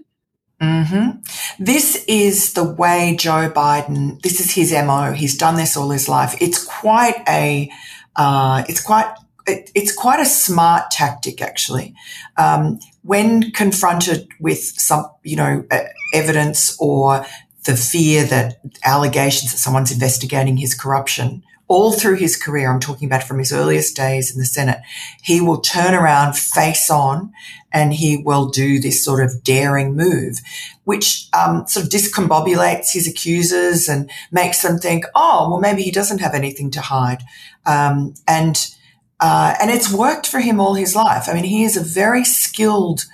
Mm-hmm. 0.59 1.63
This 1.63 2.03
is 2.07 2.53
the 2.53 2.63
way 2.63 3.15
Joe 3.17 3.51
Biden. 3.51 4.19
This 4.21 4.39
is 4.39 4.51
his 4.51 4.71
mo. 4.71 5.11
He's 5.11 5.37
done 5.37 5.55
this 5.55 5.77
all 5.77 5.91
his 5.91 6.09
life. 6.09 6.35
It's 6.41 6.63
quite 6.63 7.21
a. 7.29 7.69
Uh, 8.15 8.63
it's 8.67 8.81
quite. 8.81 9.13
It, 9.45 9.69
it's 9.75 9.93
quite 9.93 10.19
a 10.19 10.25
smart 10.25 10.89
tactic, 10.89 11.41
actually. 11.41 11.93
Um, 12.37 12.79
when 13.03 13.51
confronted 13.51 14.27
with 14.39 14.57
some, 14.57 15.05
you 15.23 15.35
know, 15.35 15.67
evidence 16.13 16.75
or 16.79 17.23
the 17.65 17.75
fear 17.75 18.23
that 18.25 18.59
allegations 18.83 19.51
that 19.51 19.59
someone's 19.59 19.91
investigating 19.91 20.57
his 20.57 20.73
corruption 20.73 21.43
all 21.67 21.93
through 21.93 22.17
his 22.17 22.37
career, 22.37 22.71
I'm 22.71 22.79
talking 22.79 23.07
about 23.07 23.23
from 23.23 23.39
his 23.39 23.51
earliest 23.51 23.95
days 23.95 24.31
in 24.31 24.39
the 24.39 24.45
Senate, 24.45 24.79
he 25.23 25.41
will 25.41 25.61
turn 25.61 25.95
around 25.95 26.37
face 26.37 26.89
on 26.89 27.33
and 27.73 27.93
he 27.93 28.17
will 28.17 28.49
do 28.49 28.79
this 28.79 29.03
sort 29.03 29.23
of 29.23 29.43
daring 29.43 29.95
move, 29.95 30.39
which 30.83 31.27
um, 31.33 31.65
sort 31.67 31.85
of 31.85 31.91
discombobulates 31.91 32.93
his 32.93 33.07
accusers 33.07 33.89
and 33.89 34.09
makes 34.31 34.61
them 34.61 34.77
think, 34.77 35.05
oh, 35.15 35.49
well, 35.49 35.59
maybe 35.59 35.81
he 35.81 35.91
doesn't 35.91 36.21
have 36.21 36.35
anything 36.35 36.69
to 36.71 36.81
hide. 36.81 37.23
Um, 37.65 38.13
and 38.27 38.71
uh, 39.19 39.55
and 39.61 39.71
it's 39.71 39.91
worked 39.91 40.27
for 40.27 40.39
him 40.39 40.59
all 40.59 40.73
his 40.73 40.95
life. 40.95 41.27
I 41.27 41.33
mean, 41.33 41.45
he 41.45 41.63
is 41.63 41.77
a 41.77 41.81
very 41.81 42.23
skilled. 42.25 43.05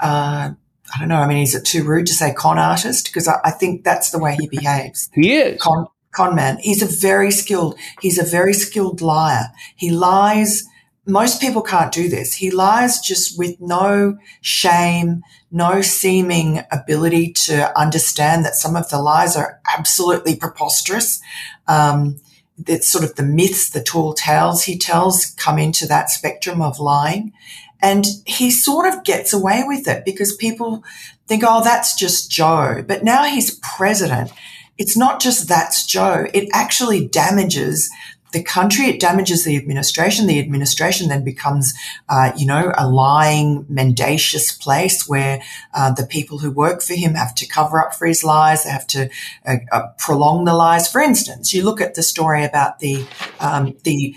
Uh, 0.00 0.52
I 0.94 0.98
don't 0.98 1.08
know. 1.08 1.16
I 1.16 1.28
mean, 1.28 1.38
is 1.38 1.54
it 1.54 1.64
too 1.64 1.84
rude 1.84 2.06
to 2.06 2.14
say 2.14 2.32
con 2.32 2.58
artist? 2.58 3.06
Because 3.06 3.28
I, 3.28 3.40
I 3.44 3.50
think 3.50 3.84
that's 3.84 4.10
the 4.10 4.18
way 4.18 4.36
he 4.38 4.48
behaves. 4.48 5.10
He 5.12 5.34
is. 5.36 5.60
Con, 5.60 5.86
con 6.18 6.34
man. 6.34 6.58
He's 6.60 6.82
a 6.82 7.00
very 7.08 7.30
skilled, 7.30 7.78
he's 8.00 8.18
a 8.18 8.24
very 8.24 8.52
skilled 8.52 9.00
liar. 9.00 9.46
He 9.76 9.90
lies. 9.90 10.64
Most 11.06 11.40
people 11.40 11.62
can't 11.62 11.92
do 11.92 12.08
this. 12.08 12.34
He 12.34 12.50
lies 12.50 13.00
just 13.00 13.38
with 13.38 13.54
no 13.60 14.18
shame, 14.42 15.22
no 15.50 15.80
seeming 15.80 16.64
ability 16.70 17.32
to 17.46 17.54
understand 17.78 18.44
that 18.44 18.56
some 18.56 18.76
of 18.76 18.90
the 18.90 19.00
lies 19.00 19.36
are 19.36 19.60
absolutely 19.76 20.36
preposterous. 20.36 21.20
Um, 21.66 22.16
that 22.58 22.82
sort 22.82 23.04
of 23.04 23.14
the 23.14 23.22
myths, 23.22 23.70
the 23.70 23.82
tall 23.82 24.12
tales 24.12 24.64
he 24.64 24.76
tells 24.76 25.26
come 25.44 25.58
into 25.60 25.86
that 25.86 26.10
spectrum 26.10 26.60
of 26.60 26.80
lying. 26.80 27.32
And 27.80 28.04
he 28.26 28.50
sort 28.50 28.92
of 28.92 29.04
gets 29.04 29.32
away 29.32 29.62
with 29.64 29.86
it 29.86 30.04
because 30.04 30.34
people 30.34 30.82
think, 31.28 31.44
oh, 31.46 31.62
that's 31.62 31.96
just 31.96 32.28
Joe. 32.28 32.84
But 32.84 33.04
now 33.04 33.22
he's 33.22 33.60
president 33.76 34.32
it's 34.78 34.96
not 34.96 35.20
just 35.20 35.48
that's 35.48 35.84
Joe. 35.84 36.26
It 36.32 36.48
actually 36.52 37.06
damages 37.06 37.90
the 38.32 38.42
country. 38.42 38.86
It 38.86 39.00
damages 39.00 39.44
the 39.44 39.56
administration. 39.56 40.26
The 40.26 40.38
administration 40.38 41.08
then 41.08 41.24
becomes, 41.24 41.74
uh, 42.08 42.32
you 42.36 42.46
know, 42.46 42.72
a 42.76 42.88
lying, 42.88 43.66
mendacious 43.68 44.52
place 44.52 45.08
where 45.08 45.42
uh, 45.74 45.92
the 45.92 46.06
people 46.06 46.38
who 46.38 46.50
work 46.50 46.82
for 46.82 46.94
him 46.94 47.14
have 47.14 47.34
to 47.36 47.46
cover 47.46 47.80
up 47.80 47.94
for 47.94 48.06
his 48.06 48.22
lies. 48.22 48.64
They 48.64 48.70
have 48.70 48.86
to 48.88 49.10
uh, 49.46 49.56
uh 49.72 49.88
prolong 49.98 50.44
the 50.44 50.54
lies. 50.54 50.90
For 50.90 51.00
instance, 51.00 51.52
you 51.52 51.64
look 51.64 51.80
at 51.80 51.94
the 51.94 52.02
story 52.02 52.44
about 52.44 52.78
the 52.80 53.06
um, 53.40 53.76
the 53.84 54.14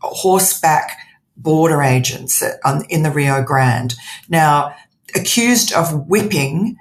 horseback 0.00 0.98
border 1.36 1.82
agents 1.82 2.42
in 2.88 3.02
the 3.02 3.10
Rio 3.10 3.42
Grande. 3.42 3.94
Now, 4.28 4.74
accused 5.14 5.72
of 5.72 6.06
whipping 6.08 6.76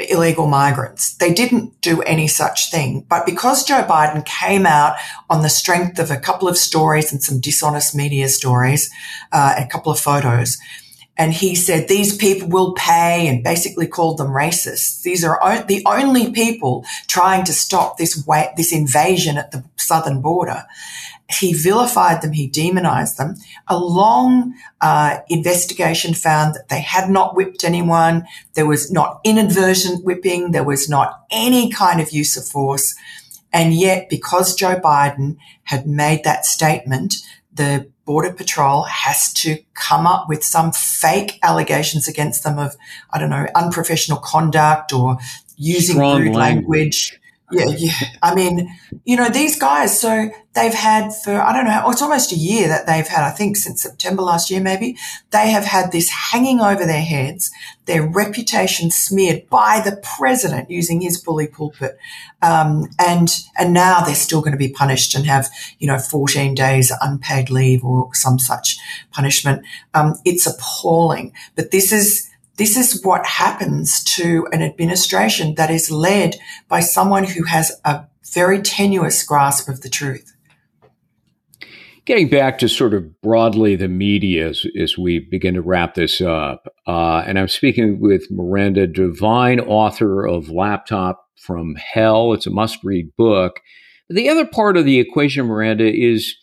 illegal 0.00 0.46
migrants. 0.46 1.14
They 1.14 1.32
didn't 1.32 1.80
do 1.80 2.02
any 2.02 2.28
such 2.28 2.70
thing. 2.70 3.06
But 3.08 3.26
because 3.26 3.64
Joe 3.64 3.84
Biden 3.88 4.24
came 4.24 4.66
out 4.66 4.96
on 5.30 5.42
the 5.42 5.48
strength 5.48 5.98
of 5.98 6.10
a 6.10 6.16
couple 6.18 6.48
of 6.48 6.56
stories 6.56 7.12
and 7.12 7.22
some 7.22 7.40
dishonest 7.40 7.94
media 7.94 8.28
stories, 8.28 8.90
uh, 9.32 9.54
a 9.58 9.66
couple 9.66 9.92
of 9.92 10.00
photos, 10.00 10.58
and 11.16 11.32
he 11.32 11.54
said 11.54 11.86
these 11.86 12.16
people 12.16 12.48
will 12.48 12.72
pay 12.74 13.28
and 13.28 13.44
basically 13.44 13.86
called 13.86 14.18
them 14.18 14.28
racists. 14.28 15.02
These 15.02 15.24
are 15.24 15.38
o- 15.42 15.62
the 15.62 15.82
only 15.86 16.32
people 16.32 16.84
trying 17.06 17.44
to 17.44 17.52
stop 17.52 17.98
this 17.98 18.22
this 18.56 18.72
invasion 18.72 19.38
at 19.38 19.52
the 19.52 19.64
southern 19.76 20.20
border. 20.20 20.64
He 21.30 21.54
vilified 21.54 22.20
them, 22.20 22.32
he 22.32 22.46
demonized 22.46 23.16
them. 23.16 23.36
A 23.68 23.78
long 23.78 24.54
uh, 24.80 25.18
investigation 25.28 26.12
found 26.12 26.54
that 26.54 26.68
they 26.68 26.80
had 26.80 27.08
not 27.08 27.34
whipped 27.34 27.64
anyone. 27.64 28.26
There 28.54 28.66
was 28.66 28.90
not 28.90 29.20
inadvertent 29.24 30.04
whipping. 30.04 30.50
There 30.50 30.64
was 30.64 30.88
not 30.88 31.24
any 31.30 31.70
kind 31.70 32.00
of 32.00 32.12
use 32.12 32.36
of 32.36 32.46
force. 32.46 32.94
And 33.52 33.72
yet, 33.72 34.10
because 34.10 34.54
Joe 34.54 34.80
Biden 34.80 35.36
had 35.62 35.86
made 35.86 36.24
that 36.24 36.44
statement, 36.44 37.14
the 37.52 37.90
Border 38.04 38.32
Patrol 38.32 38.82
has 38.82 39.32
to 39.34 39.58
come 39.74 40.06
up 40.06 40.28
with 40.28 40.44
some 40.44 40.72
fake 40.72 41.38
allegations 41.42 42.06
against 42.06 42.42
them 42.42 42.58
of, 42.58 42.76
I 43.10 43.18
don't 43.18 43.30
know, 43.30 43.46
unprofessional 43.54 44.18
conduct 44.18 44.92
or 44.92 45.18
using 45.56 45.96
Strong 45.96 46.20
rude 46.20 46.34
language. 46.34 46.38
language. 46.38 47.20
Yeah, 47.52 47.66
yeah. 47.76 47.92
I 48.22 48.34
mean, 48.34 48.74
you 49.04 49.16
know, 49.16 49.28
these 49.28 49.58
guys, 49.58 50.00
so 50.00 50.30
they've 50.54 50.72
had 50.72 51.12
for, 51.14 51.40
I 51.40 51.52
don't 51.52 51.66
know, 51.66 51.90
it's 51.90 52.00
almost 52.00 52.32
a 52.32 52.36
year 52.36 52.68
that 52.68 52.86
they've 52.86 53.06
had, 53.06 53.22
I 53.22 53.30
think 53.30 53.58
since 53.58 53.82
September 53.82 54.22
last 54.22 54.50
year, 54.50 54.62
maybe, 54.62 54.96
they 55.30 55.50
have 55.50 55.64
had 55.64 55.92
this 55.92 56.08
hanging 56.08 56.60
over 56.60 56.86
their 56.86 57.02
heads, 57.02 57.50
their 57.84 58.02
reputation 58.02 58.90
smeared 58.90 59.48
by 59.50 59.82
the 59.84 60.00
president 60.02 60.70
using 60.70 61.02
his 61.02 61.20
bully 61.20 61.46
pulpit. 61.46 61.98
Um, 62.40 62.88
and, 62.98 63.28
and 63.58 63.74
now 63.74 64.00
they're 64.00 64.14
still 64.14 64.40
going 64.40 64.52
to 64.52 64.58
be 64.58 64.72
punished 64.72 65.14
and 65.14 65.26
have, 65.26 65.50
you 65.78 65.86
know, 65.86 65.98
14 65.98 66.54
days 66.54 66.92
unpaid 67.02 67.50
leave 67.50 67.84
or 67.84 68.08
some 68.14 68.38
such 68.38 68.78
punishment. 69.12 69.64
Um, 69.92 70.14
it's 70.24 70.46
appalling. 70.46 71.34
But 71.56 71.72
this 71.72 71.92
is, 71.92 72.30
this 72.56 72.76
is 72.76 73.02
what 73.04 73.26
happens 73.26 74.02
to 74.04 74.46
an 74.52 74.62
administration 74.62 75.54
that 75.56 75.70
is 75.70 75.90
led 75.90 76.36
by 76.68 76.80
someone 76.80 77.24
who 77.24 77.44
has 77.44 77.80
a 77.84 78.04
very 78.32 78.60
tenuous 78.60 79.22
grasp 79.22 79.68
of 79.68 79.80
the 79.80 79.88
truth. 79.88 80.30
Getting 82.04 82.28
back 82.28 82.58
to 82.58 82.68
sort 82.68 82.92
of 82.92 83.20
broadly 83.22 83.76
the 83.76 83.88
media 83.88 84.48
as, 84.48 84.66
as 84.78 84.98
we 84.98 85.20
begin 85.20 85.54
to 85.54 85.62
wrap 85.62 85.94
this 85.94 86.20
up, 86.20 86.68
uh, 86.86 87.24
and 87.26 87.38
I'm 87.38 87.48
speaking 87.48 87.98
with 87.98 88.30
Miranda 88.30 88.86
Devine, 88.86 89.60
author 89.60 90.26
of 90.26 90.50
Laptop 90.50 91.26
from 91.36 91.76
Hell. 91.76 92.34
It's 92.34 92.46
a 92.46 92.50
must 92.50 92.84
read 92.84 93.16
book. 93.16 93.60
The 94.10 94.28
other 94.28 94.46
part 94.46 94.76
of 94.76 94.84
the 94.84 95.00
equation, 95.00 95.46
Miranda, 95.46 95.90
is 95.90 96.36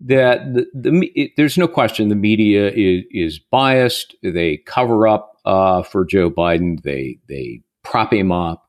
that 0.00 0.52
the, 0.52 0.66
the 0.74 1.12
it, 1.14 1.32
there's 1.36 1.58
no 1.58 1.68
question 1.68 2.08
the 2.08 2.14
media 2.14 2.70
is, 2.70 3.04
is 3.10 3.38
biased. 3.38 4.16
They 4.22 4.58
cover 4.58 5.06
up 5.06 5.37
uh, 5.44 5.82
for 5.82 6.04
Joe 6.04 6.30
Biden. 6.30 6.82
They 6.82 7.18
they 7.28 7.62
prop 7.84 8.12
him 8.12 8.32
up, 8.32 8.68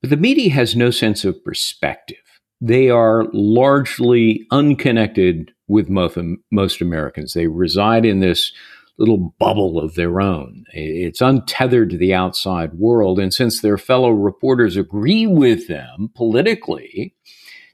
but 0.00 0.10
the 0.10 0.16
media 0.16 0.50
has 0.52 0.76
no 0.76 0.90
sense 0.90 1.24
of 1.24 1.42
perspective. 1.44 2.18
they 2.60 2.90
are 2.90 3.26
largely 3.32 4.46
unconnected 4.50 5.52
with 5.68 5.88
most, 5.88 6.18
most 6.50 6.80
Americans. 6.80 7.34
They 7.34 7.46
reside 7.46 8.04
in 8.04 8.20
this 8.20 8.52
little 8.98 9.34
bubble 9.38 9.78
of 9.78 9.94
their 9.94 10.20
own. 10.20 10.64
It's 10.72 11.20
untethered 11.20 11.90
to 11.90 11.96
the 11.96 12.14
outside 12.14 12.74
world. 12.74 13.20
And 13.20 13.32
since 13.32 13.60
their 13.60 13.78
fellow 13.78 14.10
reporters 14.10 14.76
agree 14.76 15.26
with 15.26 15.68
them 15.68 16.10
politically, 16.16 17.14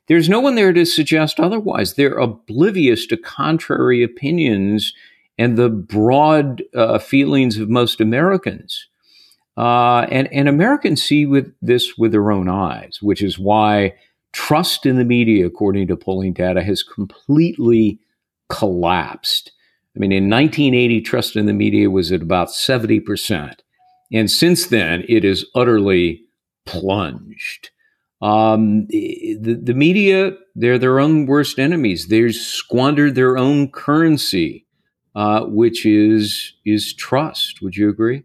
there's 0.07 0.29
no 0.29 0.41
one 0.41 0.55
there 0.55 0.75
to 0.75 0.85
suggest 0.85 1.41
otherwise. 1.41 1.95
They're 1.95 2.19
oblivious 2.19 3.07
to 3.07 3.17
contrary 3.17 4.03
opinions 4.03 4.93
and 5.39 5.57
the 5.57 5.69
broad 5.69 6.63
uh, 6.75 6.99
feelings 6.99 7.59
of 7.59 7.69
most 7.69 8.01
Americans. 8.01 8.89
Uh, 9.57 10.07
and, 10.11 10.33
and 10.33 10.49
Americans 10.49 11.03
see 11.03 11.27
with 11.27 11.55
this 11.63 11.97
with 11.97 12.13
their 12.13 12.31
own 12.31 12.49
eyes, 12.49 12.99
which 13.01 13.23
is 13.23 13.39
why 13.39 13.95
trust 14.33 14.85
in 14.85 14.97
the 14.97 15.05
media, 15.05 15.47
according 15.47 15.87
to 15.87 15.97
polling 15.97 16.33
data, 16.33 16.63
has 16.63 16.83
completely 16.83 18.01
collapsed. 18.49 19.53
I 19.97 20.01
mean, 20.01 20.11
in 20.11 20.29
1980, 20.29 21.01
trust 21.03 21.37
in 21.37 21.47
the 21.47 21.53
media 21.53 21.89
was 21.89 22.11
at 22.11 22.23
about 22.23 22.49
70%. 22.49 23.55
And 24.13 24.31
since 24.31 24.67
then, 24.67 25.05
it 25.09 25.25
is 25.25 25.47
utterly 25.55 26.25
plunged. 26.67 27.71
Um, 28.21 28.87
the, 28.87 29.59
the 29.63 29.75
media, 29.75 30.33
they're 30.55 30.79
their 30.79 30.99
own 30.99 31.27
worst 31.27 31.59
enemies. 31.59 32.09
They've 32.09 32.35
squandered 32.35 33.15
their 33.15 33.37
own 33.37 33.71
currency, 33.71 34.64
uh, 35.15 35.45
which 35.45 35.87
is, 35.87 36.55
is 36.65 36.93
trust. 36.95 37.63
Would 37.63 37.77
you 37.77 37.89
agree? 37.89 38.25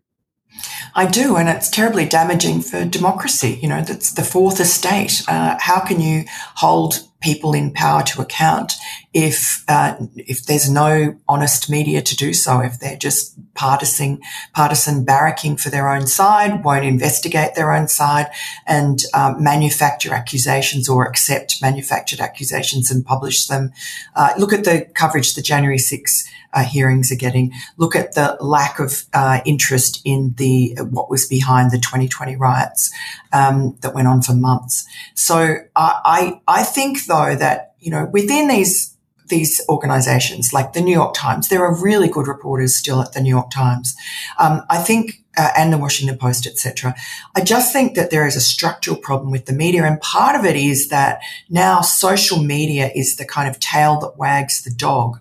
I 0.95 1.05
do, 1.05 1.35
and 1.35 1.47
it's 1.47 1.69
terribly 1.69 2.05
damaging 2.05 2.61
for 2.61 2.83
democracy. 2.85 3.59
You 3.61 3.69
know, 3.69 3.81
that's 3.81 4.13
the 4.13 4.23
fourth 4.23 4.59
estate. 4.59 5.23
Uh, 5.27 5.57
how 5.59 5.79
can 5.79 6.01
you 6.01 6.25
hold 6.55 7.08
people 7.21 7.53
in 7.53 7.71
power 7.71 8.01
to 8.03 8.21
account 8.21 8.73
if 9.13 9.63
uh, 9.67 9.95
if 10.15 10.45
there's 10.45 10.69
no 10.69 11.15
honest 11.27 11.69
media 11.69 12.01
to 12.01 12.15
do 12.15 12.31
so, 12.31 12.59
if 12.59 12.79
they're 12.79 12.95
just 12.95 13.35
partisan 13.55 14.21
partisan 14.53 15.03
barracking 15.03 15.59
for 15.59 15.69
their 15.69 15.89
own 15.89 16.05
side, 16.05 16.63
won't 16.63 16.85
investigate 16.85 17.55
their 17.55 17.73
own 17.73 17.87
side, 17.87 18.27
and 18.67 19.01
um, 19.15 19.43
manufacture 19.43 20.13
accusations 20.13 20.87
or 20.87 21.07
accept 21.07 21.59
manufactured 21.61 22.19
accusations 22.19 22.91
and 22.91 23.03
publish 23.03 23.47
them. 23.47 23.71
Uh, 24.15 24.31
look 24.37 24.53
at 24.53 24.63
the 24.63 24.87
coverage 24.93 25.33
the 25.33 25.41
January 25.41 25.79
6 25.79 26.29
uh, 26.53 26.63
hearings 26.63 27.11
are 27.11 27.15
getting. 27.15 27.51
Look 27.77 27.95
at 27.95 28.13
the 28.13 28.37
lack 28.39 28.79
of 28.79 29.05
uh, 29.13 29.39
interest 29.45 30.01
in 30.05 30.35
the 30.37 30.77
what 30.89 31.09
was 31.09 31.27
behind 31.27 31.71
the 31.71 31.77
2020 31.77 32.35
riots 32.35 32.91
um, 33.33 33.75
that 33.81 33.93
went 33.93 34.07
on 34.07 34.21
for 34.21 34.33
months. 34.33 34.87
So 35.15 35.57
I 35.75 36.39
I 36.47 36.63
think 36.63 37.05
though 37.09 37.35
that 37.35 37.73
you 37.79 37.91
know 37.91 38.09
within 38.13 38.47
these 38.47 38.95
these 39.27 39.61
organizations 39.69 40.53
like 40.53 40.73
the 40.73 40.81
New 40.81 40.93
York 40.93 41.13
Times, 41.13 41.49
there 41.49 41.63
are 41.63 41.79
really 41.79 42.07
good 42.07 42.27
reporters 42.27 42.75
still 42.75 43.01
at 43.01 43.13
the 43.13 43.21
New 43.21 43.29
York 43.29 43.51
Times. 43.51 43.95
Um, 44.39 44.63
I 44.69 44.77
think 44.77 45.23
uh, 45.37 45.51
and 45.55 45.71
the 45.71 45.77
Washington 45.77 46.17
Post, 46.17 46.45
etc. 46.45 46.93
I 47.35 47.41
just 47.41 47.71
think 47.71 47.95
that 47.95 48.11
there 48.11 48.27
is 48.27 48.35
a 48.35 48.41
structural 48.41 48.97
problem 48.97 49.31
with 49.31 49.45
the 49.45 49.53
media, 49.53 49.85
and 49.85 50.01
part 50.01 50.35
of 50.35 50.43
it 50.43 50.57
is 50.57 50.89
that 50.89 51.21
now 51.49 51.81
social 51.81 52.43
media 52.43 52.91
is 52.93 53.15
the 53.15 53.25
kind 53.25 53.47
of 53.47 53.59
tail 53.59 53.99
that 54.01 54.17
wags 54.17 54.63
the 54.63 54.71
dog, 54.71 55.19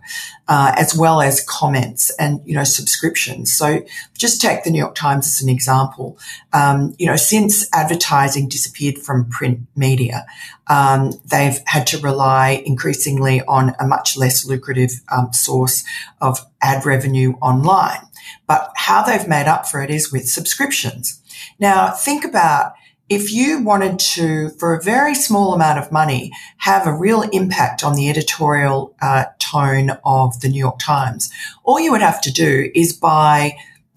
uh, 0.48 0.72
as 0.76 0.96
well 0.96 1.20
as 1.20 1.44
comments 1.44 2.10
and 2.18 2.40
you 2.44 2.54
know 2.54 2.64
subscriptions. 2.64 3.52
So 3.52 3.84
just 4.16 4.40
take 4.40 4.64
the 4.64 4.70
New 4.70 4.78
York 4.78 4.94
Times 4.94 5.26
as 5.26 5.42
an 5.42 5.48
example. 5.48 6.18
Um, 6.52 6.94
you 6.98 7.06
know, 7.06 7.16
since 7.16 7.68
advertising 7.74 8.48
disappeared 8.48 8.98
from 8.98 9.28
print 9.28 9.60
media, 9.76 10.24
um, 10.68 11.12
they've 11.24 11.58
had 11.66 11.86
to 11.88 11.98
rely 11.98 12.62
increasingly 12.64 13.42
on 13.42 13.74
a 13.78 13.86
much 13.86 14.16
less 14.16 14.46
lucrative 14.46 14.92
um, 15.10 15.32
source 15.32 15.84
of 16.20 16.40
ad 16.62 16.86
revenue 16.86 17.34
online. 17.42 18.00
But 18.46 18.72
how 18.76 19.02
they've 19.02 19.28
made 19.28 19.46
up 19.46 19.68
for 19.68 19.82
it 19.82 19.90
is 19.90 20.10
with 20.10 20.28
subscriptions. 20.28 21.22
Now, 21.58 21.90
think 21.90 22.24
about 22.24 22.72
if 23.08 23.32
you 23.32 23.62
wanted 23.62 23.98
to, 23.98 24.50
for 24.50 24.74
a 24.74 24.82
very 24.82 25.14
small 25.14 25.54
amount 25.54 25.78
of 25.78 25.90
money, 25.90 26.30
have 26.58 26.86
a 26.86 26.92
real 26.92 27.22
impact 27.32 27.82
on 27.82 27.94
the 27.94 28.08
editorial 28.10 28.94
uh, 29.00 29.24
tone 29.38 29.92
of 30.04 30.40
the 30.40 30.48
New 30.48 30.58
York 30.58 30.78
Times, 30.78 31.30
all 31.64 31.80
you 31.80 31.90
would 31.90 32.02
have 32.02 32.20
to 32.22 32.32
do 32.32 32.70
is 32.74 32.92
buy, 32.92 33.56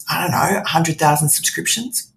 I 0.10 0.22
don't 0.22 0.32
know, 0.32 0.60
100,000 0.62 1.30
subscriptions, 1.30 2.12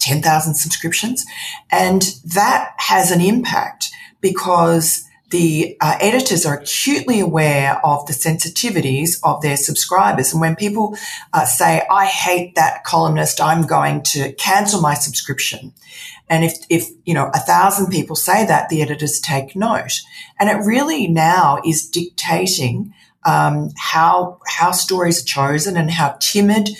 10,000 0.00 0.54
subscriptions. 0.54 1.24
And 1.70 2.02
that 2.24 2.74
has 2.76 3.10
an 3.10 3.22
impact 3.22 3.90
because 4.20 5.07
the 5.30 5.76
uh, 5.80 5.96
editors 6.00 6.46
are 6.46 6.58
acutely 6.58 7.20
aware 7.20 7.84
of 7.84 8.06
the 8.06 8.12
sensitivities 8.12 9.18
of 9.22 9.42
their 9.42 9.56
subscribers. 9.56 10.32
And 10.32 10.40
when 10.40 10.56
people 10.56 10.96
uh, 11.32 11.44
say, 11.44 11.82
I 11.90 12.06
hate 12.06 12.54
that 12.54 12.84
columnist, 12.84 13.40
I'm 13.40 13.66
going 13.66 14.02
to 14.04 14.32
cancel 14.34 14.80
my 14.80 14.94
subscription. 14.94 15.74
And 16.30 16.44
if, 16.44 16.54
if, 16.70 16.88
you 17.04 17.14
know, 17.14 17.30
a 17.34 17.40
thousand 17.40 17.90
people 17.90 18.16
say 18.16 18.46
that, 18.46 18.68
the 18.68 18.82
editors 18.82 19.20
take 19.20 19.54
note. 19.54 20.00
And 20.40 20.48
it 20.48 20.66
really 20.66 21.08
now 21.08 21.60
is 21.64 21.88
dictating 21.88 22.94
um, 23.24 23.70
how 23.76 24.40
how 24.46 24.70
stories 24.70 25.20
are 25.22 25.26
chosen 25.26 25.76
and 25.76 25.90
how 25.90 26.16
timid 26.20 26.70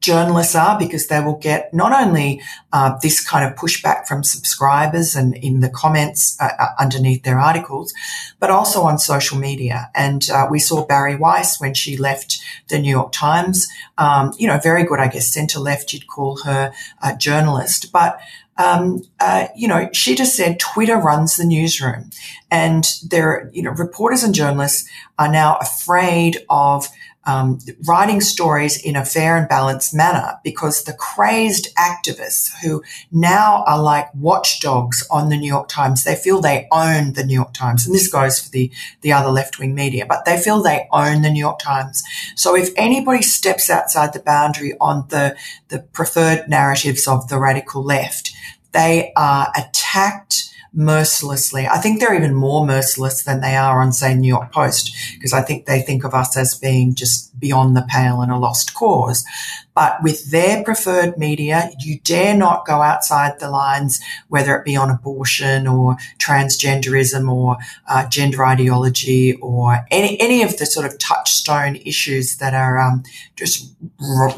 journalists 0.00 0.54
are 0.54 0.78
because 0.78 1.08
they 1.08 1.20
will 1.20 1.36
get 1.36 1.72
not 1.74 1.92
only 1.92 2.40
uh, 2.72 2.96
this 3.02 3.26
kind 3.26 3.44
of 3.44 3.58
pushback 3.58 4.06
from 4.06 4.22
subscribers 4.22 5.16
and 5.16 5.36
in 5.36 5.60
the 5.60 5.68
comments 5.68 6.36
uh, 6.40 6.50
uh, 6.58 6.68
underneath 6.78 7.22
their 7.24 7.38
articles, 7.38 7.92
but 8.38 8.50
also 8.50 8.82
on 8.82 8.98
social 8.98 9.38
media. 9.38 9.90
And 9.94 10.28
uh, 10.30 10.46
we 10.50 10.58
saw 10.58 10.86
Bari 10.86 11.16
Weiss 11.16 11.60
when 11.60 11.74
she 11.74 11.96
left 11.96 12.40
the 12.68 12.78
New 12.78 12.90
York 12.90 13.12
Times. 13.12 13.68
Um, 13.98 14.32
you 14.38 14.46
know, 14.46 14.58
very 14.58 14.84
good, 14.84 15.00
I 15.00 15.08
guess, 15.08 15.32
centre 15.32 15.60
left. 15.60 15.92
You'd 15.92 16.06
call 16.06 16.36
her 16.38 16.72
a 17.02 17.16
journalist, 17.16 17.90
but 17.92 18.18
um, 18.58 19.02
uh, 19.20 19.48
you 19.54 19.68
know, 19.68 19.90
she 19.92 20.14
just 20.14 20.34
said 20.34 20.58
Twitter 20.58 20.96
runs 20.96 21.36
the 21.36 21.44
newsroom, 21.44 22.10
and 22.50 22.88
there, 23.06 23.50
you 23.52 23.62
know, 23.62 23.70
reporters 23.70 24.22
and 24.22 24.34
journalists 24.34 24.88
are 25.18 25.30
now 25.30 25.56
afraid 25.56 26.38
of 26.48 26.88
um, 27.26 27.58
writing 27.86 28.20
stories 28.20 28.80
in 28.82 28.96
a 28.96 29.04
fair 29.04 29.36
and 29.36 29.48
balanced 29.48 29.94
manner 29.94 30.38
because 30.44 30.84
the 30.84 30.92
crazed 30.92 31.74
activists 31.74 32.52
who 32.62 32.82
now 33.10 33.64
are 33.66 33.82
like 33.82 34.08
watchdogs 34.14 35.06
on 35.10 35.28
the 35.28 35.36
New 35.36 35.48
York 35.48 35.68
Times, 35.68 36.04
they 36.04 36.14
feel 36.14 36.40
they 36.40 36.68
own 36.70 37.14
the 37.14 37.24
New 37.24 37.34
York 37.34 37.52
Times. 37.52 37.84
And 37.84 37.94
this 37.94 38.08
goes 38.08 38.40
for 38.40 38.50
the, 38.50 38.70
the 39.00 39.12
other 39.12 39.30
left 39.30 39.58
wing 39.58 39.74
media, 39.74 40.06
but 40.06 40.24
they 40.24 40.38
feel 40.38 40.62
they 40.62 40.86
own 40.92 41.22
the 41.22 41.30
New 41.30 41.40
York 41.40 41.58
Times. 41.58 42.02
So 42.36 42.56
if 42.56 42.70
anybody 42.76 43.22
steps 43.22 43.68
outside 43.68 44.12
the 44.12 44.20
boundary 44.20 44.74
on 44.80 45.06
the, 45.08 45.36
the 45.68 45.80
preferred 45.80 46.48
narratives 46.48 47.08
of 47.08 47.28
the 47.28 47.38
radical 47.38 47.82
left, 47.82 48.32
they 48.72 49.12
are 49.16 49.52
attacked 49.56 50.52
mercilessly. 50.76 51.66
I 51.66 51.78
think 51.78 51.98
they're 51.98 52.14
even 52.14 52.34
more 52.34 52.66
merciless 52.66 53.22
than 53.22 53.40
they 53.40 53.56
are 53.56 53.80
on, 53.80 53.92
say, 53.92 54.14
New 54.14 54.28
York 54.28 54.52
Post, 54.52 54.94
because 55.14 55.32
I 55.32 55.40
think 55.40 55.64
they 55.64 55.80
think 55.80 56.04
of 56.04 56.14
us 56.14 56.36
as 56.36 56.54
being 56.54 56.94
just 56.94 57.38
beyond 57.40 57.74
the 57.74 57.86
pale 57.88 58.20
and 58.20 58.30
a 58.30 58.36
lost 58.36 58.74
cause. 58.74 59.24
But 59.74 60.02
with 60.02 60.30
their 60.30 60.62
preferred 60.62 61.16
media, 61.16 61.70
you 61.80 61.98
dare 62.00 62.36
not 62.36 62.66
go 62.66 62.82
outside 62.82 63.40
the 63.40 63.50
lines, 63.50 64.00
whether 64.28 64.54
it 64.54 64.66
be 64.66 64.76
on 64.76 64.90
abortion 64.90 65.66
or 65.66 65.96
transgenderism 66.18 67.30
or 67.32 67.56
uh, 67.88 68.06
gender 68.08 68.44
ideology 68.44 69.34
or 69.34 69.86
any, 69.90 70.20
any 70.20 70.42
of 70.42 70.58
the 70.58 70.66
sort 70.66 70.86
of 70.86 70.98
touchstone 70.98 71.76
issues 71.76 72.36
that 72.36 72.52
are 72.52 72.78
um, 72.78 73.02
just 73.34 73.74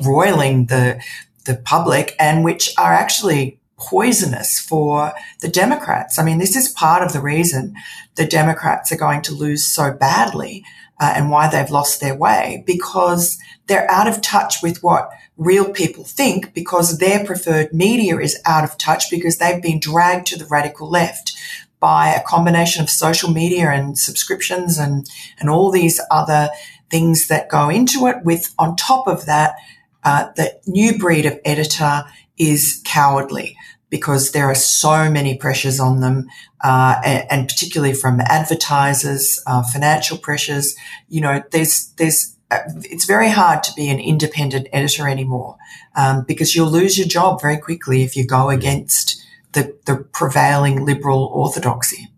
roiling 0.04 0.66
the 0.66 1.00
the 1.48 1.56
public 1.56 2.14
and 2.20 2.44
which 2.44 2.70
are 2.76 2.92
actually 2.92 3.57
poisonous 3.78 4.58
for 4.58 5.12
the 5.40 5.48
Democrats. 5.48 6.18
I 6.18 6.24
mean, 6.24 6.38
this 6.38 6.56
is 6.56 6.68
part 6.68 7.02
of 7.02 7.12
the 7.12 7.20
reason 7.20 7.74
the 8.16 8.26
Democrats 8.26 8.92
are 8.92 8.96
going 8.96 9.22
to 9.22 9.34
lose 9.34 9.66
so 9.66 9.92
badly 9.92 10.64
uh, 11.00 11.12
and 11.14 11.30
why 11.30 11.48
they've 11.48 11.70
lost 11.70 12.00
their 12.00 12.16
way 12.16 12.64
because 12.66 13.38
they're 13.66 13.90
out 13.90 14.08
of 14.08 14.20
touch 14.20 14.56
with 14.62 14.82
what 14.82 15.10
real 15.36 15.70
people 15.70 16.04
think 16.04 16.52
because 16.52 16.98
their 16.98 17.24
preferred 17.24 17.72
media 17.72 18.18
is 18.18 18.40
out 18.44 18.64
of 18.64 18.76
touch 18.76 19.10
because 19.10 19.38
they've 19.38 19.62
been 19.62 19.78
dragged 19.78 20.26
to 20.26 20.38
the 20.38 20.46
radical 20.46 20.90
left 20.90 21.36
by 21.80 22.08
a 22.08 22.22
combination 22.24 22.82
of 22.82 22.90
social 22.90 23.30
media 23.30 23.70
and 23.70 23.96
subscriptions 23.96 24.78
and, 24.78 25.08
and 25.38 25.48
all 25.48 25.70
these 25.70 26.00
other 26.10 26.48
things 26.90 27.28
that 27.28 27.48
go 27.48 27.68
into 27.68 28.06
it 28.08 28.16
with 28.24 28.52
on 28.58 28.74
top 28.74 29.06
of 29.06 29.26
that, 29.26 29.54
uh, 30.02 30.28
the 30.34 30.58
new 30.66 30.98
breed 30.98 31.24
of 31.24 31.38
editor 31.44 32.02
is 32.38 32.80
cowardly 32.84 33.56
because 33.90 34.32
there 34.32 34.46
are 34.46 34.54
so 34.54 35.10
many 35.10 35.36
pressures 35.36 35.80
on 35.80 36.00
them, 36.00 36.28
uh, 36.62 37.00
and, 37.04 37.26
and, 37.30 37.48
particularly 37.48 37.94
from 37.94 38.20
advertisers, 38.20 39.42
uh, 39.46 39.62
financial 39.62 40.18
pressures. 40.18 40.76
You 41.08 41.22
know, 41.22 41.42
there's 41.52 41.92
there's 41.96 42.36
uh, 42.50 42.58
it's 42.84 43.06
very 43.06 43.30
hard 43.30 43.62
to 43.62 43.72
be 43.74 43.88
an 43.88 43.98
independent 43.98 44.68
editor 44.72 45.08
anymore 45.08 45.56
um, 45.96 46.24
because 46.26 46.54
you'll 46.54 46.70
lose 46.70 46.98
your 46.98 47.06
job 47.08 47.40
very 47.40 47.58
quickly 47.58 48.02
if 48.02 48.16
you 48.16 48.26
go 48.26 48.50
against 48.50 49.22
the, 49.52 49.76
the 49.86 49.96
prevailing 49.96 50.84
liberal 50.84 51.24
orthodoxy. 51.26 52.08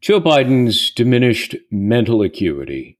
Joe 0.00 0.20
Biden's 0.20 0.90
diminished 0.90 1.56
mental 1.70 2.22
acuity 2.22 2.98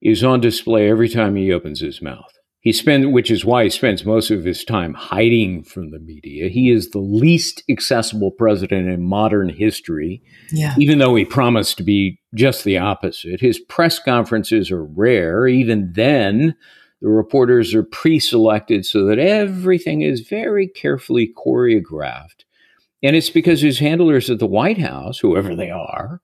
is 0.00 0.24
on 0.24 0.40
display 0.40 0.90
every 0.90 1.08
time 1.08 1.36
he 1.36 1.52
opens 1.52 1.80
his 1.80 2.02
mouth. 2.02 2.32
He 2.62 2.72
spends, 2.72 3.08
which 3.08 3.28
is 3.28 3.44
why 3.44 3.64
he 3.64 3.70
spends 3.70 4.04
most 4.04 4.30
of 4.30 4.44
his 4.44 4.64
time 4.64 4.94
hiding 4.94 5.64
from 5.64 5.90
the 5.90 5.98
media. 5.98 6.48
He 6.48 6.70
is 6.70 6.90
the 6.90 7.00
least 7.00 7.64
accessible 7.68 8.30
president 8.30 8.88
in 8.88 9.02
modern 9.02 9.48
history, 9.48 10.22
yeah. 10.52 10.76
even 10.78 11.00
though 11.00 11.16
he 11.16 11.24
promised 11.24 11.76
to 11.78 11.82
be 11.82 12.20
just 12.36 12.62
the 12.62 12.78
opposite. 12.78 13.40
His 13.40 13.58
press 13.58 13.98
conferences 13.98 14.70
are 14.70 14.84
rare. 14.84 15.48
Even 15.48 15.92
then, 15.94 16.54
the 17.00 17.08
reporters 17.08 17.74
are 17.74 17.82
pre 17.82 18.20
selected 18.20 18.86
so 18.86 19.06
that 19.06 19.18
everything 19.18 20.02
is 20.02 20.20
very 20.20 20.68
carefully 20.68 21.34
choreographed. 21.36 22.44
And 23.02 23.16
it's 23.16 23.30
because 23.30 23.60
his 23.60 23.80
handlers 23.80 24.30
at 24.30 24.38
the 24.38 24.46
White 24.46 24.78
House, 24.78 25.18
whoever 25.18 25.56
they 25.56 25.70
are, 25.70 26.20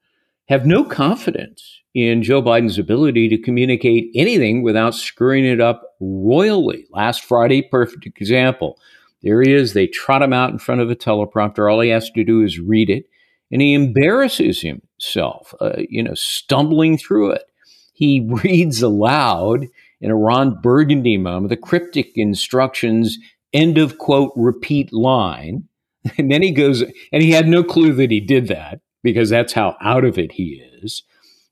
have 0.49 0.65
no 0.65 0.83
confidence 0.83 1.83
in 1.95 2.23
Joe 2.23 2.43
Biden's 2.43 2.79
ability 2.79 3.29
to 3.29 3.39
communicate 3.39 4.11
anything 4.15 4.63
without 4.63 4.95
screwing 4.95 5.45
it 5.45 5.61
up 5.61 5.83
royally. 6.01 6.87
Last 6.91 7.25
Friday, 7.25 7.63
perfect 7.63 8.07
example. 8.07 8.79
There 9.23 9.43
he 9.43 9.53
is. 9.53 9.73
They 9.73 9.87
trot 9.87 10.23
him 10.23 10.33
out 10.33 10.51
in 10.51 10.59
front 10.59 10.81
of 10.81 10.91
a 10.91 10.97
teleprompter. 10.97 11.71
All 11.71 11.81
he 11.81 11.91
has 11.91 12.11
to 12.11 12.25
do 12.25 12.43
is 12.43 12.59
read 12.59 12.89
it, 12.89 13.07
and 13.51 13.61
he 13.61 13.75
embarrasses 13.75 14.63
himself, 14.63 15.55
uh, 15.61 15.83
you 15.89 16.03
know, 16.03 16.15
stumbling 16.15 16.97
through 16.97 17.33
it. 17.33 17.45
He 17.93 18.21
reads 18.45 18.81
aloud 18.81 19.67
in 20.01 20.11
a 20.11 20.17
Ron 20.17 20.61
Burgundy 20.63 21.19
moment 21.19 21.51
the 21.51 21.57
cryptic 21.57 22.13
instructions, 22.15 23.19
end 23.53 23.77
of 23.77 23.99
quote, 23.99 24.33
repeat 24.37 24.93
line. 24.93 25.65
And 26.17 26.31
then 26.31 26.41
he 26.43 26.53
goes, 26.53 26.83
and 27.13 27.23
he 27.23 27.33
had 27.33 27.49
no 27.49 27.63
clue 27.63 27.93
that 27.95 28.11
he 28.11 28.21
did 28.21 28.47
that 28.47 28.81
because 29.03 29.31
that's 29.31 29.53
how 29.53 29.77
out 29.81 30.05
of 30.05 30.19
it 30.19 30.33
he 30.33 30.63
is. 30.83 31.03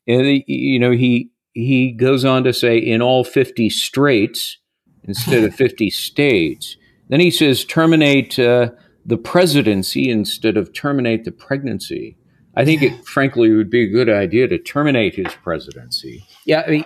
And 0.07 0.42
you 0.47 0.78
know, 0.78 0.92
he 0.92 1.30
he 1.53 1.92
goes 1.92 2.24
on 2.24 2.44
to 2.44 2.53
say 2.53 2.76
in 2.78 3.01
all 3.01 3.24
50 3.24 3.70
straits 3.70 4.59
instead 5.05 5.44
of 5.44 5.55
50 5.57 5.90
states. 5.90 6.76
Then 7.09 7.20
he 7.20 7.30
says 7.30 7.64
terminate 7.64 8.38
uh, 8.38 8.70
the 9.05 9.16
presidency 9.16 10.11
instead 10.11 10.57
of 10.57 10.72
terminate 10.72 11.24
the 11.24 11.32
pregnancy. 11.32 12.16
I 12.57 12.64
think 12.64 12.82
it 12.82 13.05
frankly 13.07 13.53
would 13.53 13.70
be 13.70 13.84
a 13.84 13.90
good 13.90 14.11
idea 14.11 14.49
to 14.49 14.59
terminate 14.59 15.14
his 15.14 15.32
presidency. 15.42 16.24
Yeah, 16.44 16.64
I 16.66 16.70
mean, 16.70 16.84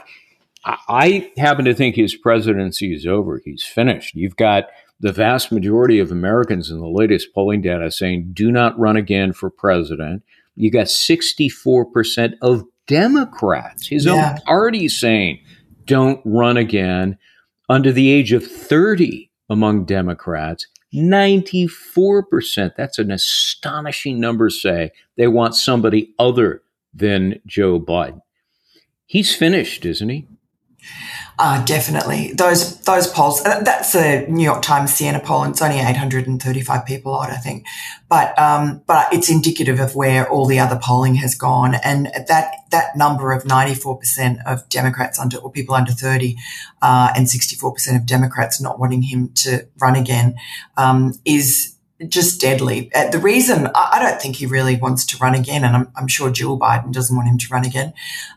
I 0.65 1.33
happen 1.39 1.65
to 1.65 1.75
think 1.75 1.97
his 1.97 2.15
presidency 2.15 2.95
is 2.95 3.07
over. 3.07 3.41
He's 3.45 3.65
finished. 3.65 4.15
You've 4.15 4.37
got 4.37 4.65
the 5.01 5.13
vast 5.13 5.51
majority 5.51 5.99
of 5.99 6.13
Americans 6.13 6.71
in 6.71 6.79
the 6.79 6.87
latest 6.87 7.35
polling 7.35 7.63
data 7.63 7.91
saying 7.91 8.33
do 8.35 8.53
not 8.53 8.79
run 8.79 8.97
again 8.97 9.33
for 9.33 9.49
president. 9.51 10.23
You 10.61 10.71
got 10.71 10.87
64% 10.87 12.35
of 12.43 12.65
Democrats, 12.87 13.87
his 13.87 14.05
yeah. 14.05 14.33
own 14.33 14.37
party 14.45 14.89
saying, 14.89 15.41
don't 15.85 16.21
run 16.25 16.57
again. 16.57 17.19
Under 17.69 17.93
the 17.93 18.11
age 18.11 18.33
of 18.33 18.45
30 18.45 19.31
among 19.49 19.85
Democrats, 19.85 20.67
94%. 20.95 22.73
That's 22.77 22.99
an 22.99 23.11
astonishing 23.11 24.19
number, 24.21 24.51
say 24.51 24.91
they 25.17 25.29
want 25.29 25.55
somebody 25.55 26.15
other 26.19 26.63
than 26.93 27.41
Joe 27.47 27.81
Biden. 27.81 28.21
He's 29.07 29.35
finished, 29.35 29.87
isn't 29.87 30.09
he? 30.09 30.27
Uh, 31.43 31.65
definitely. 31.65 32.35
Those 32.35 32.79
those 32.81 33.07
polls, 33.07 33.41
uh, 33.47 33.63
that's 33.63 33.95
a 33.95 34.27
New 34.27 34.45
York 34.45 34.61
Times 34.61 34.93
Siena 34.93 35.21
poll, 35.21 35.43
and 35.43 35.53
it's 35.53 35.63
only 35.63 35.79
835 35.79 36.85
people 36.85 37.15
odd, 37.15 37.31
I 37.31 37.37
think. 37.37 37.65
But 38.11 38.39
um, 38.39 38.83
but 38.87 39.11
it's 39.11 39.31
indicative 39.31 39.81
of 39.81 39.97
where 39.97 40.29
all 40.29 40.45
the 40.45 40.59
other 40.59 40.79
polling 40.79 41.15
has 41.15 41.35
gone. 41.35 41.77
And 41.83 42.09
that 42.29 42.57
that 42.73 42.95
number 42.95 43.33
of 43.33 43.45
94% 43.45 44.45
of 44.45 44.69
Democrats 44.69 45.19
under 45.19 45.39
or 45.39 45.51
people 45.51 45.75
under 45.75 45.93
30 45.93 46.37
uh, 46.83 47.15
and 47.17 47.27
64% 47.27 47.97
of 47.97 48.05
Democrats 48.05 48.61
not 48.61 48.79
wanting 48.79 49.01
him 49.01 49.31
to 49.37 49.67
run 49.81 49.97
again 49.97 50.35
um, 50.77 51.15
is 51.25 51.75
just 52.09 52.41
deadly. 52.41 52.91
Uh, 52.95 53.11
the 53.11 53.19
reason 53.19 53.69
I, 53.75 53.99
don't 54.01 54.21
think 54.21 54.37
he 54.37 54.47
really 54.47 54.77
wants 54.77 55.05
to 55.07 55.19
run 55.19 55.35
again, 55.35 55.65
and 55.65 55.77
I'm, 55.77 55.93
I'm 55.95 56.09
sure 56.09 56.31
Jill 56.31 56.59
Biden 56.59 56.93
doesn't 56.93 57.15
want 57.15 57.29
him 57.29 57.37
to 57.39 57.47
run 57.51 57.67
again. 57.67 57.93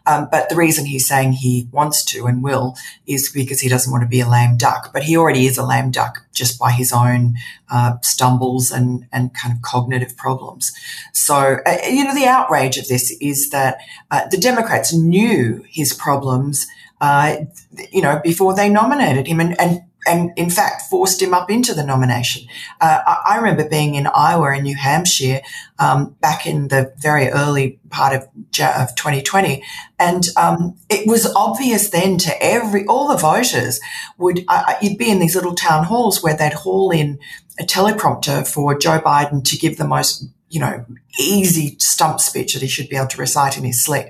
Um, 0.05 0.28
but 0.30 0.49
the 0.49 0.55
reason 0.55 0.86
he's 0.86 1.07
saying 1.07 1.34
he 1.34 1.70
wants 1.72 2.03
to 2.05 2.26
and 2.26 2.43
will 2.43 2.76
is 3.07 3.32
because 3.32 3.61
he 3.61 3.70
doesn't 3.70 3.91
want 3.91 4.03
to 4.03 4.07
be 4.07 4.20
a 4.20 4.30
lame 4.30 4.57
duck. 4.57 4.91
But 4.91 5.03
he 5.03 5.16
already 5.16 5.45
is 5.45 5.57
a 5.57 5.66
lame 5.66 5.91
duck 5.91 6.26
just 6.34 6.59
by 6.59 6.72
his 6.72 6.91
own 6.91 7.36
uh, 7.70 7.97
stumbles 8.01 8.72
and 8.72 9.07
and 9.14 9.34
kind 9.34 9.55
of 9.55 9.61
cognitive 9.61 10.18
problems. 10.18 10.74
So 11.14 11.57
uh, 11.66 11.78
you 11.89 12.03
know 12.03 12.14
the 12.14 12.28
outrage 12.28 12.78
of 12.78 12.88
this 12.88 13.11
is 13.22 13.49
that 13.51 13.78
uh, 14.11 14.28
the 14.28 14.38
Democrats 14.38 14.93
knew 14.93 15.64
his 15.70 15.93
problems. 15.93 16.68
Uh, 16.99 17.45
you 17.91 18.01
know, 18.01 18.22
before 18.24 18.55
they 18.55 18.70
nominated 18.70 19.28
him, 19.28 19.41
and, 19.41 19.59
and 19.59 19.82
and 20.05 20.31
in 20.35 20.49
fact 20.49 20.83
forced 20.89 21.21
him 21.21 21.33
up 21.33 21.49
into 21.49 21.73
the 21.73 21.83
nomination. 21.83 22.47
Uh, 22.81 22.99
I, 23.05 23.23
I, 23.27 23.37
remember 23.37 23.67
being 23.67 23.95
in 23.95 24.07
Iowa 24.07 24.53
and 24.53 24.63
New 24.63 24.75
Hampshire 24.75 25.41
um, 25.79 26.15
back 26.21 26.45
in 26.45 26.69
the 26.69 26.93
very 26.97 27.29
early 27.29 27.79
part 27.89 28.15
of, 28.15 28.23
of 28.23 28.95
2020, 28.95 29.63
and 29.99 30.25
um, 30.37 30.75
it 30.89 31.07
was 31.07 31.33
obvious 31.35 31.89
then 31.89 32.17
to 32.19 32.43
every 32.43 32.85
all 32.85 33.07
the 33.07 33.17
voters 33.17 33.79
would 34.17 34.43
uh, 34.47 34.73
you'd 34.81 34.97
be 34.97 35.09
in 35.09 35.19
these 35.19 35.35
little 35.35 35.55
town 35.55 35.85
halls 35.85 36.21
where 36.21 36.35
they'd 36.35 36.53
haul 36.53 36.91
in 36.91 37.19
a 37.59 37.63
teleprompter 37.63 38.47
for 38.47 38.77
Joe 38.77 38.99
Biden 38.99 39.43
to 39.45 39.57
give 39.57 39.77
the 39.77 39.87
most 39.87 40.25
you 40.49 40.59
know 40.59 40.85
easy 41.19 41.75
stump 41.79 42.19
speech 42.19 42.53
that 42.53 42.61
he 42.61 42.67
should 42.67 42.89
be 42.89 42.95
able 42.95 43.07
to 43.07 43.17
recite 43.21 43.57
in 43.57 43.63
his 43.63 43.83
sleep 43.83 44.07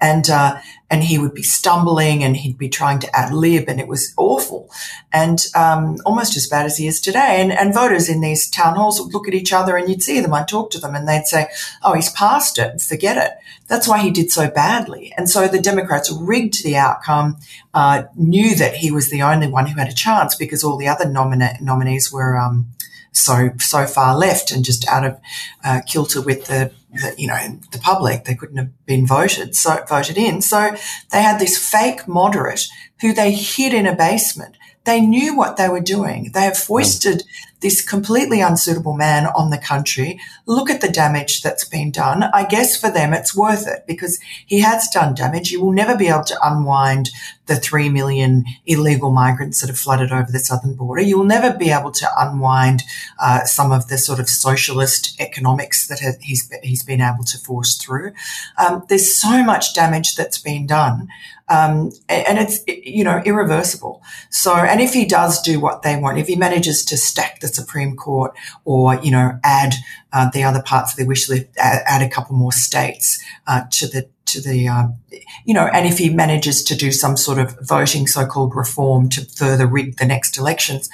and 0.00 0.28
uh, 0.30 0.58
and 0.92 1.02
he 1.02 1.18
would 1.18 1.32
be 1.32 1.42
stumbling 1.42 2.22
and 2.22 2.36
he'd 2.36 2.58
be 2.58 2.68
trying 2.68 2.98
to 2.98 3.16
ad 3.16 3.32
lib, 3.32 3.64
and 3.66 3.80
it 3.80 3.88
was 3.88 4.12
awful, 4.18 4.70
and 5.10 5.46
um, 5.56 5.96
almost 6.04 6.36
as 6.36 6.46
bad 6.46 6.66
as 6.66 6.76
he 6.76 6.86
is 6.86 7.00
today. 7.00 7.40
And, 7.40 7.50
and 7.50 7.72
voters 7.72 8.10
in 8.10 8.20
these 8.20 8.48
town 8.48 8.76
halls 8.76 9.00
would 9.00 9.14
look 9.14 9.26
at 9.26 9.32
each 9.32 9.54
other, 9.54 9.78
and 9.78 9.88
you'd 9.88 10.02
see 10.02 10.20
them. 10.20 10.34
I'd 10.34 10.46
talk 10.46 10.70
to 10.72 10.78
them, 10.78 10.94
and 10.94 11.08
they'd 11.08 11.26
say, 11.26 11.48
"Oh, 11.82 11.94
he's 11.94 12.10
past 12.10 12.58
it. 12.58 12.82
Forget 12.82 13.16
it." 13.16 13.32
That's 13.68 13.88
why 13.88 14.00
he 14.00 14.10
did 14.10 14.30
so 14.30 14.50
badly. 14.50 15.14
And 15.16 15.30
so 15.30 15.48
the 15.48 15.58
Democrats 15.58 16.12
rigged 16.12 16.62
the 16.62 16.76
outcome, 16.76 17.38
uh, 17.72 18.02
knew 18.14 18.54
that 18.56 18.76
he 18.76 18.90
was 18.90 19.08
the 19.08 19.22
only 19.22 19.48
one 19.48 19.66
who 19.68 19.78
had 19.78 19.88
a 19.88 19.94
chance 19.94 20.34
because 20.34 20.62
all 20.62 20.76
the 20.76 20.88
other 20.88 21.06
nomina- 21.06 21.58
nominees 21.60 22.12
were. 22.12 22.36
Um, 22.36 22.66
so 23.12 23.50
so 23.58 23.86
far 23.86 24.16
left 24.16 24.50
and 24.50 24.64
just 24.64 24.86
out 24.88 25.04
of 25.04 25.20
uh, 25.64 25.80
kilter 25.86 26.20
with 26.20 26.46
the 26.46 26.72
the, 26.92 27.14
you 27.16 27.26
know, 27.26 27.58
the 27.70 27.78
public. 27.78 28.24
They 28.24 28.34
couldn't 28.34 28.58
have 28.58 28.86
been 28.86 29.06
voted, 29.06 29.56
so 29.56 29.82
voted 29.88 30.18
in. 30.18 30.42
So 30.42 30.74
they 31.10 31.22
had 31.22 31.38
this 31.38 31.56
fake 31.56 32.06
moderate 32.06 32.66
who 33.00 33.12
they 33.12 33.32
hid 33.32 33.72
in 33.72 33.86
a 33.86 33.96
basement. 33.96 34.56
They 34.84 35.00
knew 35.00 35.36
what 35.36 35.56
they 35.56 35.68
were 35.68 35.80
doing. 35.80 36.30
They 36.34 36.42
have 36.42 36.58
foisted 36.58 37.22
this 37.60 37.80
completely 37.80 38.40
unsuitable 38.40 38.94
man 38.94 39.26
on 39.26 39.50
the 39.50 39.58
country. 39.58 40.20
Look 40.46 40.68
at 40.68 40.80
the 40.80 40.88
damage 40.88 41.42
that's 41.42 41.64
been 41.64 41.92
done. 41.92 42.24
I 42.24 42.44
guess 42.44 42.76
for 42.76 42.90
them 42.90 43.14
it's 43.14 43.36
worth 43.36 43.68
it 43.68 43.84
because 43.86 44.18
he 44.44 44.60
has 44.60 44.88
done 44.88 45.14
damage. 45.14 45.52
You 45.52 45.64
will 45.64 45.72
never 45.72 45.96
be 45.96 46.08
able 46.08 46.24
to 46.24 46.38
unwind 46.42 47.10
the 47.46 47.56
3 47.56 47.88
million 47.88 48.44
illegal 48.66 49.10
migrants 49.10 49.60
that 49.60 49.66
have 49.66 49.78
flooded 49.78 50.12
over 50.12 50.30
the 50.30 50.38
southern 50.38 50.74
border. 50.74 51.02
You 51.02 51.18
will 51.18 51.24
never 51.24 51.56
be 51.56 51.70
able 51.70 51.90
to 51.92 52.08
unwind 52.16 52.82
uh, 53.18 53.44
some 53.44 53.72
of 53.72 53.88
the 53.88 53.98
sort 53.98 54.20
of 54.20 54.28
socialist 54.28 55.20
economics 55.20 55.88
that 55.88 55.98
he's, 56.20 56.50
he's 56.62 56.84
been 56.84 57.00
able 57.00 57.24
to 57.24 57.38
force 57.38 57.76
through. 57.76 58.12
Um, 58.58 58.84
there's 58.88 59.14
so 59.14 59.42
much 59.42 59.74
damage 59.74 60.14
that's 60.14 60.38
been 60.38 60.66
done. 60.66 61.08
Um, 61.48 61.92
and 62.08 62.38
it's, 62.38 62.60
you 62.66 63.04
know, 63.04 63.20
irreversible. 63.26 64.02
So, 64.30 64.54
and 64.54 64.80
if 64.80 64.94
he 64.94 65.04
does 65.04 65.42
do 65.42 65.60
what 65.60 65.82
they 65.82 65.96
want, 65.96 66.18
if 66.18 66.28
he 66.28 66.36
manages 66.36 66.84
to 66.86 66.96
stack 66.96 67.40
the 67.40 67.48
Supreme 67.48 67.96
Court 67.96 68.34
or, 68.64 68.94
you 69.02 69.10
know, 69.10 69.38
add 69.44 69.74
uh, 70.12 70.30
the 70.30 70.44
other 70.44 70.62
parts 70.62 70.92
of 70.92 70.98
the 70.98 71.06
wish 71.06 71.28
list, 71.28 71.46
add, 71.58 71.82
add 71.86 72.02
a 72.02 72.08
couple 72.08 72.36
more 72.36 72.52
states 72.52 73.22
uh, 73.46 73.64
to 73.72 73.86
the 73.86 74.08
to 74.26 74.40
the, 74.40 74.68
um, 74.68 74.96
you 75.44 75.54
know, 75.54 75.68
and 75.72 75.86
if 75.86 75.98
he 75.98 76.10
manages 76.10 76.64
to 76.64 76.76
do 76.76 76.92
some 76.92 77.16
sort 77.16 77.38
of 77.38 77.56
voting 77.60 78.06
so-called 78.06 78.54
reform 78.54 79.08
to 79.10 79.24
further 79.24 79.66
rig 79.66 79.96
the 79.96 80.06
next 80.06 80.38
elections, 80.38 80.88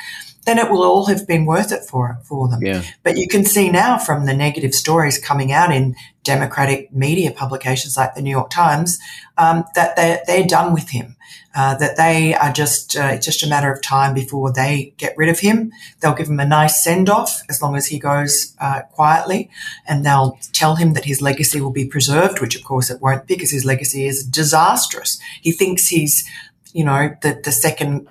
then 0.44 0.58
it 0.58 0.70
will 0.70 0.82
all 0.82 1.06
have 1.06 1.26
been 1.26 1.44
worth 1.44 1.72
it 1.72 1.84
for 1.84 2.18
for 2.24 2.48
them. 2.48 2.60
Yeah. 2.62 2.82
But 3.02 3.18
you 3.18 3.28
can 3.28 3.44
see 3.44 3.70
now 3.70 3.98
from 3.98 4.24
the 4.24 4.34
negative 4.34 4.72
stories 4.72 5.18
coming 5.18 5.52
out 5.52 5.70
in 5.70 5.94
Democratic 6.22 6.90
media 6.90 7.32
publications 7.32 7.96
like 7.98 8.14
the 8.14 8.22
New 8.22 8.30
York 8.30 8.48
Times 8.48 8.98
um, 9.36 9.64
that 9.74 9.94
they're, 9.96 10.22
they're 10.26 10.46
done 10.46 10.72
with 10.72 10.88
him. 10.88 11.16
Uh, 11.58 11.74
that 11.74 11.96
they 11.96 12.36
are 12.36 12.52
just 12.52 12.96
uh, 12.96 13.10
it's 13.14 13.26
just 13.26 13.42
a 13.42 13.48
matter 13.48 13.72
of 13.72 13.82
time 13.82 14.14
before 14.14 14.52
they 14.52 14.94
get 14.96 15.12
rid 15.16 15.28
of 15.28 15.40
him. 15.40 15.72
They'll 15.98 16.14
give 16.14 16.28
him 16.28 16.38
a 16.38 16.46
nice 16.46 16.84
send 16.84 17.10
off 17.10 17.42
as 17.48 17.60
long 17.60 17.74
as 17.74 17.88
he 17.88 17.98
goes 17.98 18.54
uh, 18.60 18.82
quietly, 18.92 19.50
and 19.84 20.06
they'll 20.06 20.38
tell 20.52 20.76
him 20.76 20.92
that 20.92 21.06
his 21.06 21.20
legacy 21.20 21.60
will 21.60 21.72
be 21.72 21.84
preserved, 21.84 22.40
which 22.40 22.54
of 22.54 22.62
course 22.62 22.90
it 22.90 23.02
won't 23.02 23.26
because 23.26 23.50
his 23.50 23.64
legacy 23.64 24.06
is 24.06 24.24
disastrous. 24.24 25.18
He 25.42 25.50
thinks 25.50 25.88
he's 25.88 26.24
you 26.72 26.84
know 26.84 27.16
the 27.22 27.40
the 27.42 27.50
second 27.50 28.06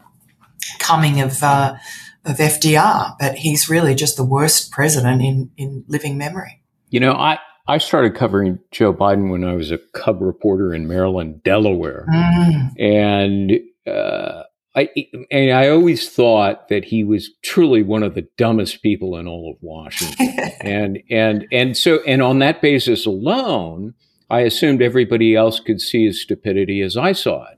coming 0.79 1.21
of 1.21 1.41
uh, 1.41 1.77
of 2.25 2.39
FDR, 2.39 3.15
but 3.17 3.35
he's 3.35 3.69
really 3.69 3.95
just 3.95 4.17
the 4.17 4.25
worst 4.25 4.71
president 4.71 5.21
in 5.21 5.51
in 5.55 5.85
living 5.87 6.17
memory. 6.17 6.63
You 6.89 6.99
know, 6.99 7.13
I 7.13 7.39
I 7.67 7.77
started 7.79 8.15
covering 8.15 8.59
Joe 8.71 8.93
Biden 8.93 9.29
when 9.29 9.43
I 9.43 9.53
was 9.53 9.71
a 9.71 9.79
cub 9.93 10.21
reporter 10.21 10.73
in 10.73 10.87
Maryland, 10.87 11.43
Delaware, 11.43 12.05
mm. 12.09 12.79
and 12.79 13.59
uh, 13.85 14.43
I 14.75 14.89
and 15.31 15.51
I 15.51 15.69
always 15.69 16.09
thought 16.09 16.69
that 16.69 16.85
he 16.85 17.03
was 17.03 17.31
truly 17.43 17.83
one 17.83 18.03
of 18.03 18.13
the 18.13 18.27
dumbest 18.37 18.81
people 18.83 19.17
in 19.17 19.27
all 19.27 19.51
of 19.51 19.57
Washington, 19.61 20.27
and 20.61 20.99
and 21.09 21.47
and 21.51 21.75
so 21.75 21.99
and 22.07 22.21
on 22.21 22.39
that 22.39 22.61
basis 22.61 23.05
alone, 23.05 23.95
I 24.29 24.41
assumed 24.41 24.81
everybody 24.81 25.35
else 25.35 25.59
could 25.59 25.81
see 25.81 26.05
his 26.05 26.21
stupidity 26.21 26.81
as 26.81 26.95
I 26.95 27.11
saw 27.11 27.45
it. 27.51 27.56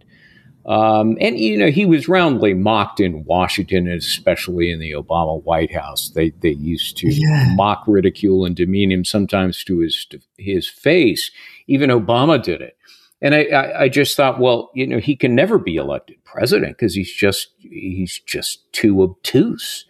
Um, 0.69 1.17
and 1.19 1.39
you 1.39 1.57
know 1.57 1.71
he 1.71 1.83
was 1.83 2.07
roundly 2.07 2.53
mocked 2.53 2.99
in 2.99 3.23
Washington, 3.25 3.87
especially 3.87 4.69
in 4.69 4.79
the 4.79 4.91
Obama 4.91 5.43
White 5.43 5.73
House. 5.73 6.11
They 6.11 6.29
they 6.29 6.51
used 6.51 6.95
to 6.97 7.07
yeah. 7.09 7.55
mock, 7.55 7.83
ridicule, 7.87 8.45
and 8.45 8.55
demean 8.55 8.91
him 8.91 9.03
sometimes 9.03 9.63
to 9.63 9.79
his 9.79 10.05
to 10.11 10.19
his 10.37 10.69
face. 10.69 11.31
Even 11.65 11.89
Obama 11.89 12.41
did 12.41 12.61
it. 12.61 12.77
And 13.19 13.33
I, 13.33 13.45
I, 13.45 13.81
I 13.81 13.89
just 13.89 14.15
thought, 14.15 14.39
well, 14.39 14.69
you 14.75 14.85
know, 14.85 14.99
he 14.99 15.15
can 15.15 15.33
never 15.33 15.57
be 15.57 15.75
elected 15.75 16.23
president 16.23 16.77
because 16.77 16.93
he's 16.93 17.11
just 17.11 17.47
he's 17.57 18.19
just 18.19 18.71
too 18.71 19.01
obtuse. 19.01 19.85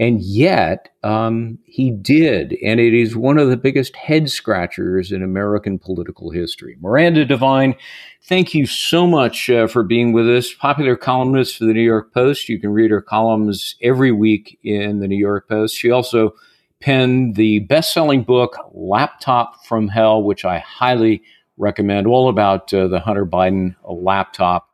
And 0.00 0.22
yet, 0.22 0.88
um, 1.02 1.58
he 1.66 1.90
did, 1.90 2.56
and 2.64 2.80
it 2.80 2.94
is 2.94 3.14
one 3.14 3.36
of 3.36 3.50
the 3.50 3.56
biggest 3.58 3.94
head 3.96 4.30
scratchers 4.30 5.12
in 5.12 5.22
American 5.22 5.78
political 5.78 6.30
history. 6.30 6.78
Miranda 6.80 7.26
Devine, 7.26 7.74
thank 8.22 8.54
you 8.54 8.64
so 8.64 9.06
much 9.06 9.50
uh, 9.50 9.66
for 9.66 9.82
being 9.82 10.14
with 10.14 10.26
us. 10.26 10.54
Popular 10.54 10.96
columnist 10.96 11.58
for 11.58 11.66
the 11.66 11.74
New 11.74 11.82
York 11.82 12.14
Post. 12.14 12.48
You 12.48 12.58
can 12.58 12.70
read 12.70 12.90
her 12.90 13.02
columns 13.02 13.76
every 13.82 14.10
week 14.10 14.58
in 14.64 15.00
the 15.00 15.06
New 15.06 15.18
York 15.18 15.46
Post. 15.46 15.76
She 15.76 15.90
also 15.90 16.34
penned 16.80 17.36
the 17.36 17.58
best 17.58 17.92
selling 17.92 18.22
book, 18.22 18.56
Laptop 18.72 19.66
from 19.66 19.88
Hell, 19.88 20.22
which 20.22 20.46
I 20.46 20.60
highly 20.60 21.22
recommend 21.58 22.06
all 22.06 22.30
about 22.30 22.72
uh, 22.72 22.88
the 22.88 23.00
Hunter 23.00 23.26
Biden 23.26 23.76
laptop 23.84 24.70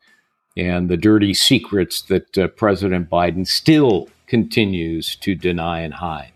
and 0.56 0.88
the 0.88 0.96
dirty 0.96 1.34
secrets 1.34 2.02
that 2.02 2.38
uh, 2.38 2.46
President 2.46 3.10
Biden 3.10 3.44
still 3.44 4.08
continues 4.26 5.16
to 5.16 5.34
deny 5.34 5.80
and 5.80 5.94
hide. 5.94 6.32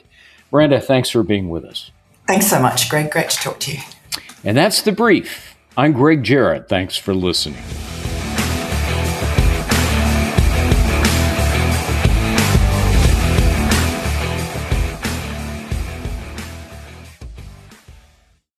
Miranda, 0.50 0.80
thanks 0.80 1.10
for 1.10 1.22
being 1.22 1.48
with 1.48 1.64
us. 1.64 1.90
Thanks 2.26 2.46
so 2.46 2.60
much, 2.60 2.88
Gregg. 2.88 3.10
Great 3.10 3.30
to 3.30 3.36
talk 3.38 3.60
to 3.60 3.72
you. 3.72 3.78
And 4.44 4.56
that's 4.56 4.82
the 4.82 4.92
brief. 4.92 5.56
I'm 5.76 5.92
Gregg 5.92 6.22
Jarrett. 6.22 6.68
Thanks 6.68 6.96
for 6.96 7.14
listening. 7.14 7.62